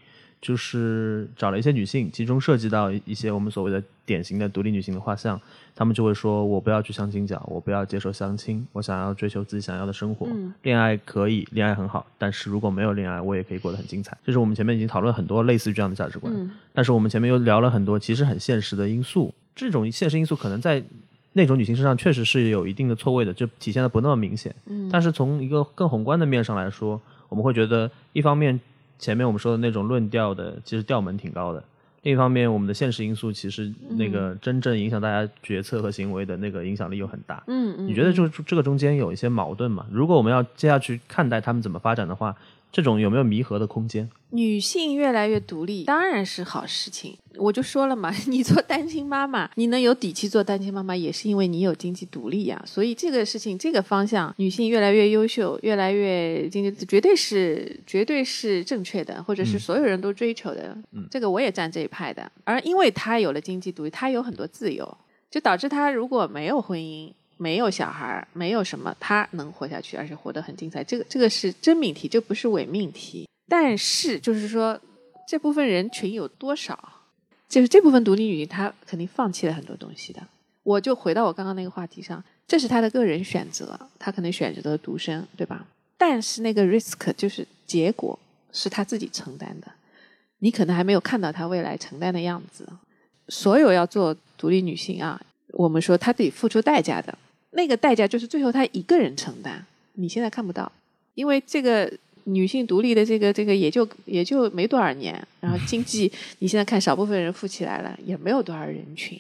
[0.41, 5.41] 就是找了一些女性，其中涉及到一些我们所谓的典型的独立女性的画像，
[5.75, 10.27] 他们就会说：“我不要去相亲角，我不要接受相亲，我想要追求自己想要的生活。
[10.31, 16.33] 嗯恋爱可以，恋爱很好，但是如果没有恋爱，我也可以过得很精彩。”这是我们前面已经讨论很多类似于这样的价值观。
[16.33, 20.83] 嗯但是我们前面又聊了很多其实很现实的因素，这种现实因素可能在
[21.37, 24.55] 那种女性身上确实是有一定的错位的，就体现的不那么明显。
[24.65, 28.59] 嗯但是从一个更宏观的面上来说，我们会觉得，一方面
[28.99, 31.61] 前面我们说的那种论调的，其实调门挺高的；
[32.05, 37.45] 另一方面，我们的现实因素其实那个真正影响大家决策和行为的那个影响力又很大。
[37.49, 39.85] 嗯嗯，你觉得就这个中间有一些矛盾吗？
[39.91, 42.35] 如果我们要接下去看待他们怎么发展的话，
[42.77, 44.07] 这种有没有弥合的空间？
[44.33, 47.17] 女性越来越独立，当然是好事情。
[47.39, 60.77] 我就说了嘛， 你做单亲妈妈，你能有底气做单亲妈妈，也是因为你有经济独立呀、所以这个事情，这个方向，女性越来越优秀，越来越经济，绝对是绝对是正确的，或者是嗯所有人都追求的。
[60.93, 62.31] 嗯这个我也站这一派的。
[62.45, 64.99] 而因为她有了经济独立，她有很多自由，
[65.31, 67.11] 就导致她如果没有婚姻。
[67.37, 70.83] 没有小孩，没有什么，她能活下去，而且活得很精彩。
[70.83, 73.29] 这个这个是真命题，这不是伪命题。
[73.49, 74.81] 但是就是说，
[75.29, 76.93] 这部分人群有多少？
[77.49, 80.21] 就是这部分独立女性，她肯定放弃了很多东西的。
[80.63, 85.65] 我就回到我刚刚那个话题上，这是她的个人选择，她可能选择的独身，对吧？
[85.97, 88.19] 但是那个 risk 就是结果
[88.53, 89.71] 是她自己承担的，
[90.41, 92.67] 你可能还没有看到她未来承担的样子。
[93.29, 95.21] 所有要做独立女性啊，
[95.53, 97.17] 我们说她得付出代价的，
[97.57, 100.71] 那个代价就是最后他一个人承担，你现在看不到，
[101.15, 101.91] 因为这个
[102.25, 109.19] 女性独立的这个这个也就也就没多少年，然后经济你现在看少部分人富起来了，也没有多少人群，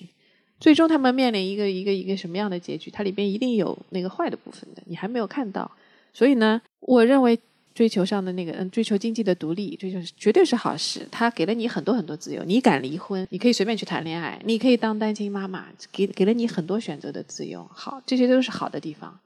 [0.61, 2.91] 最终他们面临一个一个一个什么样的结局？
[2.91, 5.70] 它里边一定有那个坏的部分的，你还没有看到。
[6.12, 7.39] 所以呢，我认为
[7.77, 11.07] 追求上的那个嗯，追求经济的独立，追求绝对是好事。
[11.12, 17.62] 他给了你很多很多自由，你敢离婚，你可以随便去谈恋爱，你可以当单亲妈妈，给给了你很多选择的自由。
[17.70, 19.20] 好，这些都是好的地方。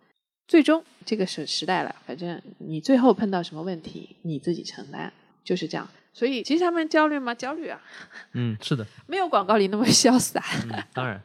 [0.49, 5.13] 最终这个是时代了，反正你最后碰到什么问题，你自己承担，
[5.45, 5.89] 就是这样。
[6.13, 7.33] 所以其实他们焦虑吗？
[7.33, 7.81] 焦虑啊，
[8.33, 10.43] 嗯，是的， 没有广告里那么潇洒。
[10.69, 11.23] 嗯，当然，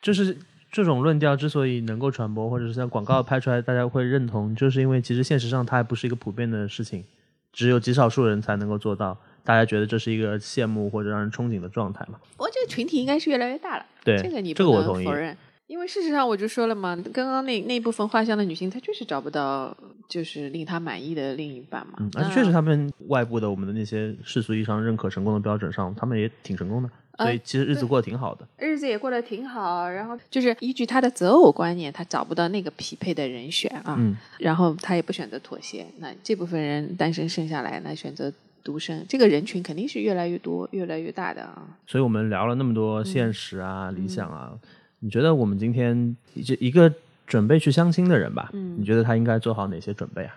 [0.00, 0.34] 就是
[0.74, 7.04] 这种论调之所以能够传播，或者是像广告拍出来，大家会认同，就是因为其实现实上它还不是一个普遍的事情，
[7.52, 9.16] 只有极少数人才能够做到。
[9.44, 12.18] 大家觉得这是一个羡慕或者让人憧憬的状态嘛？
[12.38, 15.12] 我这个群体应该是越来越大了，对，这个你这个我同意否。
[15.12, 15.36] 认。
[15.68, 19.74] 因为事实上，我就说了嘛，刚刚那那部分画像的女性，她确实找不到
[20.08, 21.94] 就是令她满意的另一半嘛。
[21.98, 28.46] 嗯，而且确实，他们外部的我们的那些世俗意义上认可成功的标准上，他们也挺成功的，所以呃其实日子过得挺好的。
[28.58, 35.86] 日子也过得挺好，然后就是依据他的择偶观念，他找不到那个匹配的人选啊，嗯，然后他也不选择妥协。
[35.98, 41.62] 那这部分人单身剩下来，那选择独身，这个人群肯定是越来越多、越来越大的啊。
[41.86, 44.52] 所以我们聊了那么多现实啊、理想啊，
[45.00, 46.92] 你觉得我们今天这一个
[47.26, 50.34] 准备去相亲的人吧，嗯你觉得他应该做好哪些准备啊？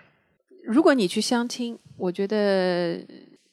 [0.64, 2.98] 如果你去相亲，我觉得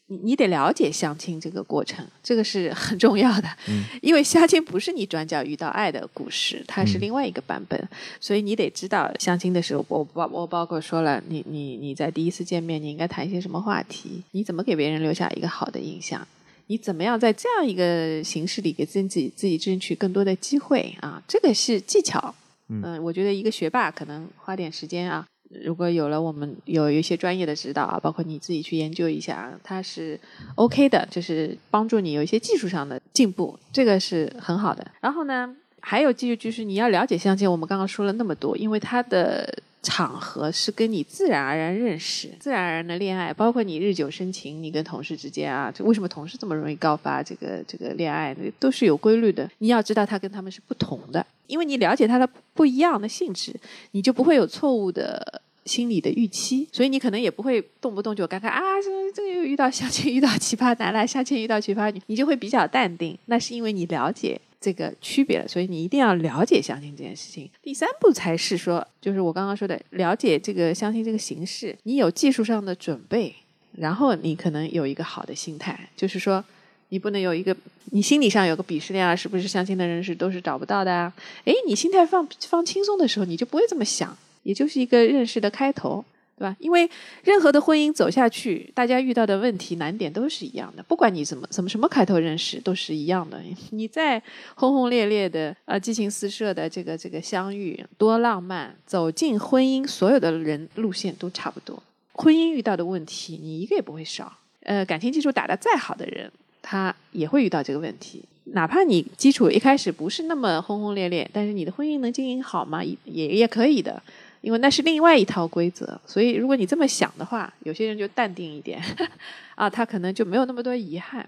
[0.07, 3.47] 你你得了解相亲这个过程，这个是很重要的。
[3.67, 7.89] 嗯因为相亲不是你转角遇到爱的故事，它是嗯另外一个版本，
[8.19, 16.27] 所以你得知道相亲的时候，我包我包括说了，你你你在第一次见面，你应该谈一些什么话题，你怎么给别人留下一个好的印象。
[16.67, 21.21] 你怎么样在这样一个形式里给自己自己争取更多的机会啊？
[21.27, 22.33] 这个是技巧。
[22.67, 30.19] 嗯我觉得一个学霸可能花点时间啊，如果有了我们有一些专业的指导啊，包括你自己去研究一下，它是
[30.55, 34.85] OK 的，就是帮助你有一些技术上的进步，这个是很好的。
[34.99, 39.47] 然后呢，还有继续就是你要了解相亲，我们刚刚说了那么多，因为它的
[39.86, 49.49] 场合是跟你自然而然认识、自然而然的恋爱，包括你日久生情，你跟同事之间啊，就为什么同事这么容易高发这个这个恋爱，都是有规律的。
[49.59, 53.55] 你要知道他跟他们是不同的，因为你了解他的不一样的性质，
[53.91, 55.41] 你就不会有错误的。
[55.65, 63.17] 心理的预期，所以你可能也不会动不动就感慨啊，这这个又遇到相亲 遇到奇葩男了，相亲遇到奇葩女，你就会比较淡定。
[63.25, 67.47] 那是因为你了解这个区别了，所以你一定要了解相亲这件事情。
[67.61, 73.36] 第三步才是说，就是我刚刚说的，了解这个相亲这个形式，你有技术上的准备，
[73.78, 76.43] 然后你可能有一个好的心态，就是说。
[76.89, 77.54] 你不能有一个，
[77.86, 81.12] 你心理上有个鄙视链啊，是不是相亲的人是都是找不到的啊？
[81.43, 86.05] 诶，你心态放放轻松的时候，你就不会这么想，也就是一个认识的开头，
[86.37, 86.55] 对吧？
[86.59, 86.89] 因为
[87.24, 93.41] 任何的婚姻走下去，大家遇到的问题难点都是一样的，不管你怎么怎么什么开头认识，都是一样的。
[93.71, 94.21] 你再
[94.55, 101.82] 轰轰烈烈的呃激情四射的这个这个相遇，多浪漫，走进婚姻，所有的人路线都差不多。
[102.13, 104.32] 婚姻遇到的问题，你一个也不会少。
[104.63, 106.32] 呃，感情基础打得再好的人，
[106.62, 108.24] 他也会遇到这个问题。
[108.49, 112.83] 哪怕你基础一开始不是那么轰轰烈烈，但是你的婚姻能经营好吗？
[112.83, 114.01] 也也可以的，
[114.46, 116.00] 因为那是另外一套规则。
[116.05, 118.80] 所以，如果你这么想的话，有些人就淡定一点，
[119.55, 121.28] 啊，他可能就没有那么多遗憾。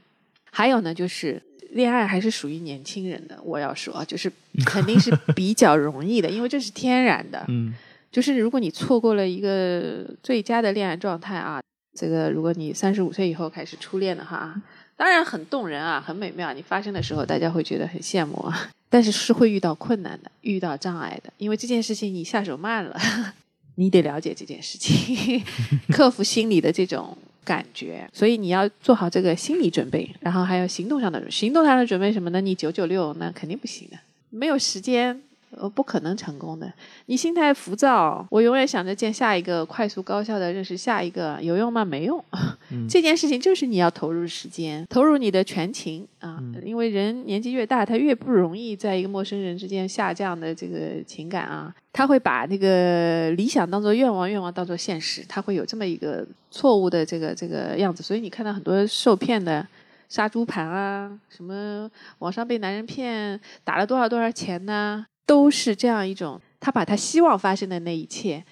[0.52, 1.42] 还有呢，就是
[1.72, 4.32] 恋爱还是属于年轻人的，我要说，就是
[4.66, 7.44] 肯定是 比较容易的，因为这是天然的。
[7.48, 7.74] 嗯
[8.10, 11.62] 就是如果你错过了一个最佳的恋爱状态啊，
[11.94, 14.60] 这个如果你三十五岁以后开始初恋的话，
[14.98, 16.52] 当然很动人啊，很美妙。
[16.54, 23.00] 你发生的时候，大家会觉得很羡慕啊， 但是是会遇到困难的，遇到障碍的，因为这件事情你下手慢了，
[23.76, 25.42] 你得了解这件事情，
[25.94, 27.16] 克服心理的这种
[27.46, 32.42] 感觉，所以你要做好这个心理准备，然后还有行动上的行动上的准备什么呢？
[32.42, 33.98] 你九九六那肯定不行的，
[34.32, 35.22] 没有时间。
[35.52, 36.72] 呃，不可能成功的。
[37.06, 41.86] 你心态浮躁，我永远想着见下一个，快速高效的认识下一个，有用吗？
[41.86, 42.24] 没用。
[42.90, 46.38] 这件事情就是你要投入时间，投入你的全情啊。
[46.64, 51.74] 因为人年纪越大，他越不容易在一个陌生人之间下降的这个情感啊。
[51.94, 58.04] 他会把那个理想当做愿望，愿望当做现实，他会有这么一个错误的这个这个样子。
[58.04, 59.66] 所以你看到很多受骗的
[60.10, 65.06] 杀猪盘啊，什么网上被男人骗，打了多少多少钱呢？
[65.28, 68.44] 都是这样一种，他把他希望发生的那一切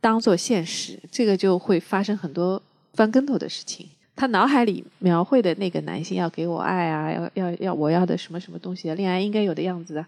[0.00, 3.88] 当做现实，这个就会发生很多翻跟头的事情。
[4.14, 10.06] 他脑海里描绘的那个男性要给我爱啊，要要要我要的什么什么东西，恋爱应该有的样子啊，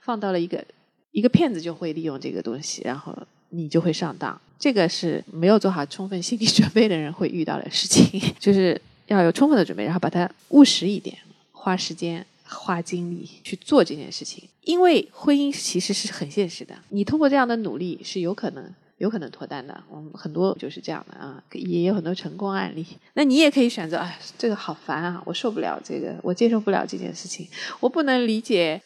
[0.00, 0.64] 放到了一个
[1.10, 3.16] 一个骗子就会利用这个东西，然后
[3.50, 4.40] 你就会上当。
[4.58, 11.16] 这个是没有做好充分心理准备的人会遇到的事情， 就是要有充分的准备，然后把它务实一点，
[11.52, 12.24] 花时间。
[12.48, 16.74] 花精力去做这件事情，因为婚姻其实是很现实的。
[16.88, 19.78] 你通过这样的努力是有可能、有可能脱单的。
[19.90, 22.84] 我们很多就是这样的啊，也有很多成功案例。
[23.14, 27.46] 那你也可以选择，哎，这个好烦啊，我受不了这个，我接受不了这件事情，
[27.80, 28.80] 我不能理解，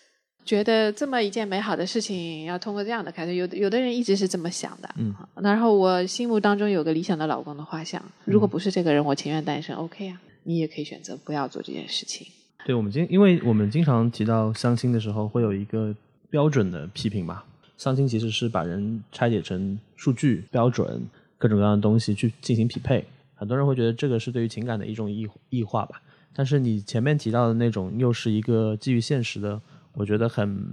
[0.45, 3.35] 觉得这么一件美好的事情要通过这样的开始。
[3.35, 5.15] 有的有的人一直是这么想的，嗯。
[5.37, 9.75] 然后我心目当中有个理想的老公的画像，如果不是这个人，我情愿单身。
[9.77, 12.27] OK 啊，你也可以选择不要做这件事情。
[12.65, 15.95] 对，我们经因为我们经常提到相亲的时候，会有一个
[16.31, 17.43] 标准的批评嘛。
[17.77, 21.03] 相亲其实是把人拆解成数据、标准、
[21.37, 23.05] 各种各样的东西去进行匹配。
[23.35, 26.01] 很多人会觉得这个是对于情感的一种异异化吧。
[26.33, 29.61] 但是你前面提到的那种，又是一个基于现实的，
[29.95, 30.65] 我觉得很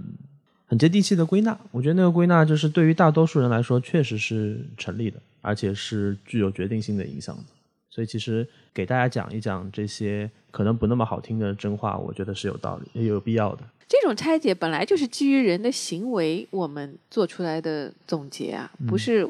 [0.66, 1.58] 很接地气的归纳。
[1.72, 7.42] 我觉得那个归纳就是对于大多数人来说，确实是成立的，而且是具有决定性的影响的。
[7.90, 13.64] 所以其实给大家讲一讲这些可能不那么好听的真话，我觉得是有道理，也有必要的。
[13.88, 19.28] 这种拆解本来就是基于人的行为，我们做出来的总结啊，不是。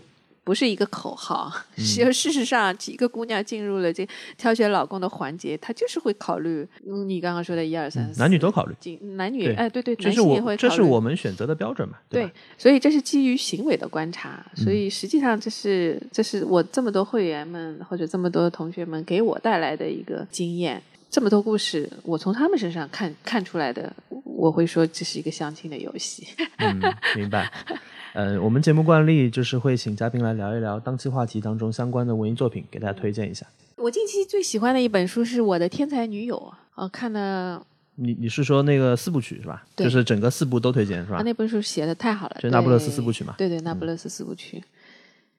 [0.51, 1.49] 不是一个口号，
[1.79, 4.05] 是事实上，一个姑娘进入了这
[4.37, 6.67] 挑选老公的环节，她就是会考虑
[7.07, 8.75] 你刚刚说的一二三四，男女都考虑，
[9.15, 11.99] 男女哎，对对，这是我这是我们选择的标准嘛？
[12.09, 12.29] 对，
[12.59, 23.95] 所以这是基于行为的观察，所以实际上这是这是我这么多会员们或者这么多同学们给我带来的一个经验，这么多故事，我从他们身上看看出来的，
[24.25, 26.27] 我会说这是一个相亲的游戏。
[26.59, 26.81] 嗯，
[27.15, 27.49] 明白。
[28.13, 33.47] 呃，我们节目惯例就是会请嘉宾来聊一聊当期话题当中相关的文艺作品，给大家推荐一下。
[33.77, 37.65] 我近期最喜欢的一本书是我的天才女友，哦，看了。
[37.97, 39.65] 你你是说那个四部曲是吧？
[39.77, 41.23] 就是整个四部都推荐是吧？
[41.25, 43.35] 那本书写的太好了，就那不勒斯四部曲嘛。
[43.37, 44.63] 对对，那不勒斯四部曲。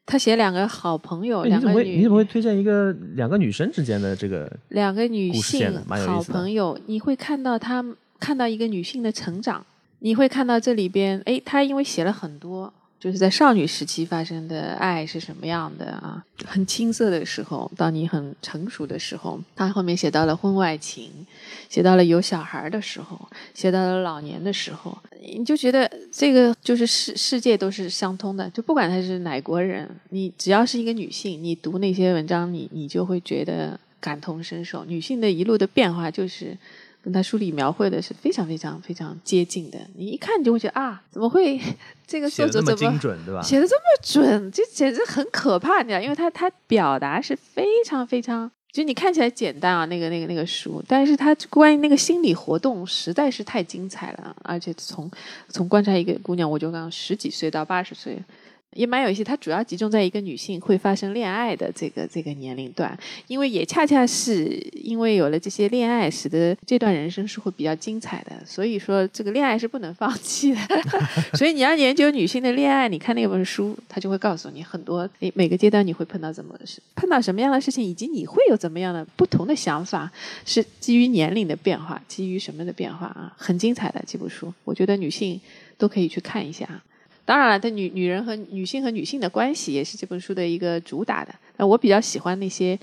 [0.06, 5.73] 他写两个好朋友，两个女，你怎么会推荐一个两个女生之间的这个两个女性
[6.06, 6.80] 好朋友？
[6.85, 7.84] 你会看到她
[8.19, 9.65] 看到一个女性的成长。
[10.03, 16.26] 你会看到这里边，哎，他因为写了很多，就是在少女时期发生的爱是什么样的啊？
[16.44, 21.11] 很青涩的时候，到你很成熟的时候，他后面写到了婚外情，
[21.69, 34.84] 写到了有小孩的时候，写到了老年的时候，你就觉得这个就是世世界都是相通的，就不管他是哪国人，你只要是一个女性，你读那些文章，你你就会觉得感同身受。
[34.86, 36.57] 女性的一路的变化就是。
[37.03, 41.60] 跟他书里描绘的是非常非常非常接近的，你一看你就会觉得啊，怎么会
[42.06, 43.41] 这个作者怎么精准对吧？
[43.44, 45.99] 写的这么准，这简直很可怕，你知道？
[45.99, 55.10] 因为他他表达是非常非常，就你看起来简单啊，那个那个那个书，但是他关于那个心理活动实在是太精彩了，而且从
[55.49, 58.18] 从观察一个姑娘，我就刚十几岁到八十岁，
[58.73, 68.31] 也蛮有意思，它主要集中在一个女性会发生恋爱的这个这个年龄段，因为也恰恰是因为有了这些恋爱，使得这段人生是会比较精彩的。
[68.45, 70.60] 所以说，这个恋爱是不能放弃的。
[71.38, 80.10] 所以你要研究女性的恋爱，你看那本书，它就会告诉你很多，诶每个阶段你会碰到怎么事，碰到什么样的事情，以及你会有怎么样的不同的想法，
[80.45, 83.34] 是基于年龄的变化，基于什么的变化啊？
[83.35, 85.39] 很精彩的这部书，我觉得女性
[85.77, 86.81] 都可以去看一下。
[87.23, 91.34] 当然了，这女女人和女性和女性的关系也是这本书的一个主打的。
[91.57, 92.77] 那我比较喜欢那些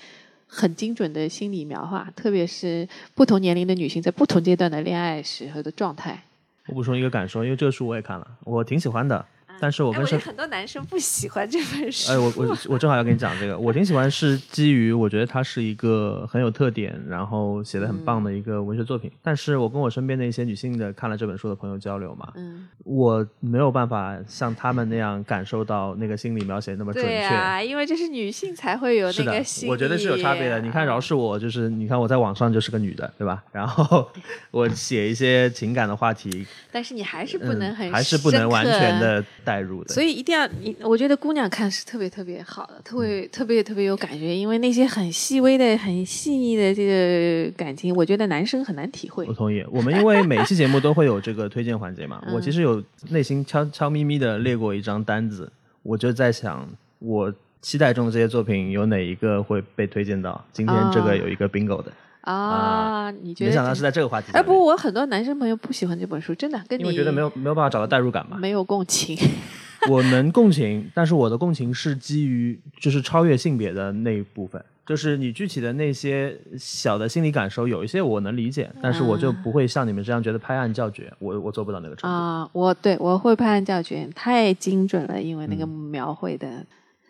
[0.46, 6.22] 很精准的心理描画，特别是不同年龄的女性在不同阶段的恋爱时候的状态。
[6.66, 9.24] 我补充一个感受，因为这个书我也看了，我挺喜欢的。
[9.60, 12.10] 但是我跟很多男生不喜欢这本书。
[12.12, 19.10] 哎，我我我正好要跟你讲这个，我挺喜欢，是基于我觉得它是一个很有特点，然后写的很棒的一个文学作品。
[19.22, 27.08] 但是我跟我身边的一些女性的看了这本书的朋友交流嘛，嗯，我没有办法像他们那样感受到那个心理描写那么准确。
[27.08, 30.60] 对啊，因为这是女性才会有的那个心，我觉得是有差别的。
[30.60, 33.42] 你看，饶啊是我，就是你看我在网上就是个女的，对吧？
[33.52, 34.10] 然后
[34.50, 39.94] 我写一些情感的话题，但是你还是不能很、嗯、还是不能完全的代入的。
[39.94, 49.32] 所以一定要你，我觉得姑娘看是特别特别好的，特别特别特别有感觉，因为那些很细微的、很细腻的这个感情，我觉得男生很难体会我。
[49.32, 49.64] 同意。
[49.70, 55.50] 我们因为每一期节目都会有这个推荐环节嘛， 嗯我其实有内心悄悄咪咪的列过一张单子，
[55.82, 56.68] 我就在想，
[56.98, 60.44] 我期待中的这些作品有哪一个会被推荐到？
[60.52, 61.92] 今天这个有一个 bingo 的，
[62.32, 63.50] 啊，你觉得？
[63.50, 64.42] 没想到是在这个话题哎。
[64.42, 69.16] 不，我很多男生朋友不喜欢这本书，真的跟你因为觉得没有没有办法找到代入感嘛，没有共情。
[69.88, 82.14] 我能共情，但是我的共情是基于就是超越性别的那一部分，就是你具体的那些小的心理感受，有一些我能理解，但是我就不会像你们这样觉得拍案叫绝，我我做不到那个程度。
[82.14, 86.66] 啊，我对我会拍案叫绝，太精准了，因为那个嗯描绘的，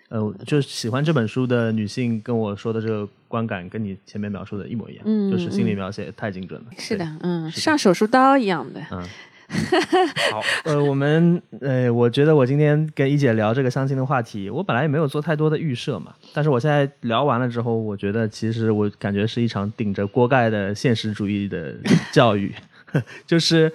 [0.09, 6.67] 呃，就是喜欢这本书的女性跟我说的这个观感，跟你前面描述的一模一样，嗯就是心理描写太精准了。
[6.79, 8.81] 是的，嗯，像手术刀一样的。
[8.91, 9.03] 嗯，
[10.33, 21.75] 好，呃，我们呃，我觉得我今天跟一姐聊这个相亲的话题，我本来也没有做太多的预设嘛，但是我现在聊完了之后，我觉得其实我感觉是一场顶着锅盖的现实主义的
[22.13, 22.55] 教育，
[23.27, 23.71] 就是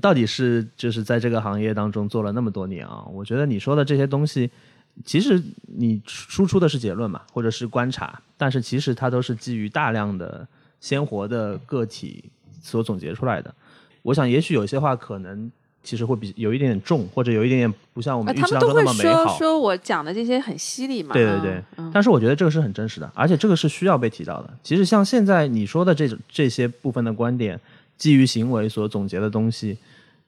[0.00, 4.50] 到底是就是在这个行业当中做了那么多年啊，我觉得你说的这些东西。
[5.04, 10.46] 其实你输出的是结论嘛，或者是观察，但是其实它都是基于大量的
[10.80, 12.24] 鲜活的个体
[12.62, 13.54] 所总结出来的。
[14.02, 15.50] 我想，也许有些话可能
[15.82, 19.38] 其实会比有一点点重，或者有一点点不像我啊，们预期当中那么美说好。
[19.38, 21.12] 说我讲的这些很犀利嘛。
[21.12, 21.62] 对对对
[21.92, 24.52] 但是我觉得这个是很真实的，而且这个是需要被提到的。
[24.62, 27.58] 其实像现在你说的这种这些部分的观点，
[27.96, 29.78] 基于行为所总结的东西，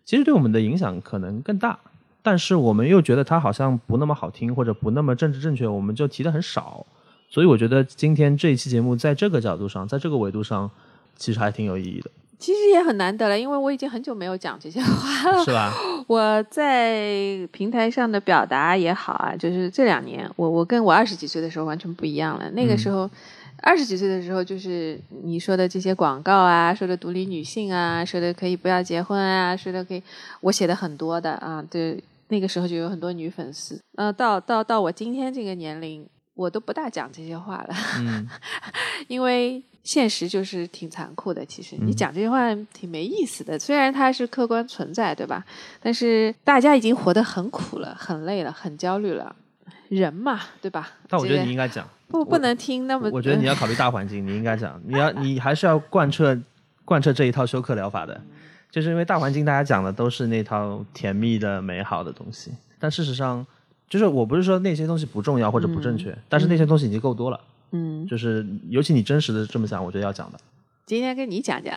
[0.05, 1.79] 其实对我们的影响可能更大。
[2.23, 6.85] 但是我们又觉得它好像不那么好听，或者不那么政治正确，我们就提的很少。
[7.29, 10.71] 所以我觉得今天这一期节目在这个角度上，在这个维度上，
[11.17, 15.45] 其实还挺有意义的，其实也很难得了，因为我已经很久没有讲这些话了。
[15.45, 15.73] 是吧？
[16.09, 22.51] 我在平台上的表达也好啊，就是这两年，我我跟我二十几岁的时候完全不一样了。
[22.51, 23.09] 那个时候，
[23.63, 30.03] 二十几岁的时候，就是你说的这些广告啊，说的独立女性啊，说的可以不要结婚啊，说的可以，
[30.41, 33.81] 我写的很多的啊，对，那个时候就有很多女粉丝。
[33.97, 36.05] 呃，到到到我今天这个年龄，
[36.35, 37.75] 我都不大讲这些话了。
[37.99, 38.27] 嗯，
[39.09, 41.45] 因为现实就是挺残酷的。
[41.45, 45.45] 其实你嗯讲这些话挺没意思的，虽然它是客观存在，对吧？
[45.83, 49.35] 但是大家已经活得很苦了，很累了，很焦虑了。
[49.89, 50.89] 人嘛，对吧？
[51.09, 51.87] 但我觉得你应该讲。
[52.07, 53.09] 不不能听那么。
[53.13, 56.37] 我觉得你要考虑大环境，你应该讲，你要你还是要贯彻
[56.85, 58.21] 贯彻这一套休克疗法的，
[58.71, 63.45] 就是因为大环境大家讲的都是那套甜蜜的美好的东西，但事实上，
[63.89, 67.41] 就是我不是说那些东西不重要或者不正确，但是那些东西已经够多了，
[67.73, 70.39] 嗯，就是尤其你真实的这么想，我觉得要讲的。
[70.87, 71.73] 今天跟你讲讲，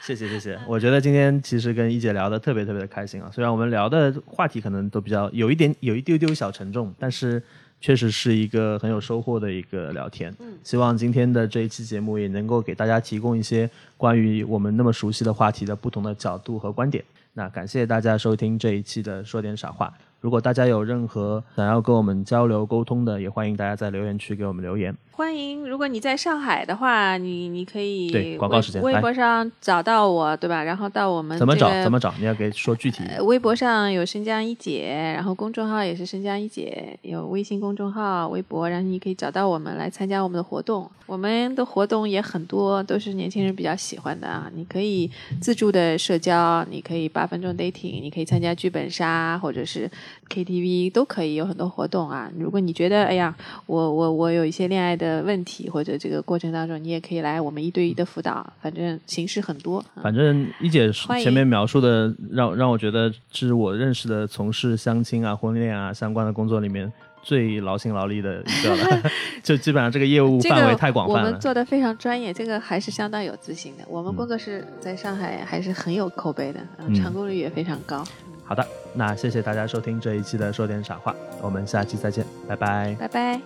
[0.00, 7.42] 谢谢谢谢， 我觉得今天其实跟一姐聊的特别特别的开心啊，虽然我们聊的话题可能都比较有一点有一丢丢小沉重，但是
[7.82, 10.34] 确实是一个很有收获的一个聊天。
[10.40, 17.04] 嗯希望今天的这一期节目也能够给大家提供一些关于我们那么熟悉的话题的不同的角度和观点。
[17.34, 19.92] 那感谢大家收听这一期的说点傻话。
[20.22, 24.96] 如果大家有任何想要跟我们交流沟通的，也欢迎大家在留言区给我们留言。
[25.10, 25.68] 欢迎。
[25.68, 30.62] 如果你在上海的话，你你可以对广告微时间来微博上找到我，对吧？
[30.62, 31.68] 然后到我们怎么找？
[31.82, 32.14] 怎么找？
[32.20, 40.88] 你要给说具体呃，微博上有生姜一姐，然后公众号也是生姜一姐，有微信公众号、微博，然后你可以找到我们来参加我们的活动。
[41.06, 44.50] 我们的活动也很多，都是年轻人比较喜欢的啊。
[44.54, 49.90] 你可以自助的社交，你可以八分钟 dating，你可以参加剧本杀，或者是
[50.28, 52.30] KTV 都可以有很多活动啊。
[52.38, 53.34] 如果你觉得哎呀，
[53.66, 59.78] 我我我有一些恋爱的问题，或者这个过程当中，你也可以来我们一对一的辅导，反正形式很多。
[59.94, 60.90] 啊反正一姐
[61.22, 66.90] 前面描述的让让我觉得是我认识的从事相亲啊、婚恋啊相关的工作里面
[67.22, 69.02] 最劳心劳力的一个了，
[69.44, 71.26] 就基本上这个业务范围太广泛了。
[71.26, 73.84] 我们做的非常专业，这个还是相当有自信的。
[73.88, 76.60] 我们嗯工作室在上海还是很有口碑的，
[76.94, 78.04] 成功率也非常高。
[78.44, 82.94] 好的，那谢谢大家收听这一期的说点傻话，我们下期再见，拜拜。
[82.98, 83.40] 拜拜。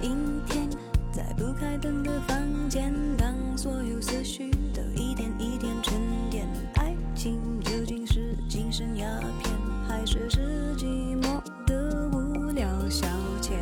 [0.00, 0.16] 阴
[0.48, 0.68] 天，
[1.12, 2.38] 在不开灯的房
[2.70, 5.94] 间，当所有思绪都一点一点沉
[6.30, 9.06] 淀，爱情究竟是精神鸦
[9.42, 9.52] 片，
[9.86, 13.06] 还是是寂寞的无聊消
[13.42, 13.52] 遣？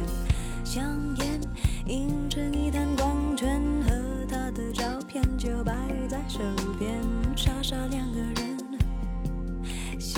[0.63, 0.85] 香
[1.17, 1.41] 烟
[1.87, 3.91] 映成一滩光圈，和
[4.29, 5.73] 他的照片就摆
[6.09, 6.39] 在手
[6.79, 6.95] 边，
[7.35, 8.50] 傻傻两个人，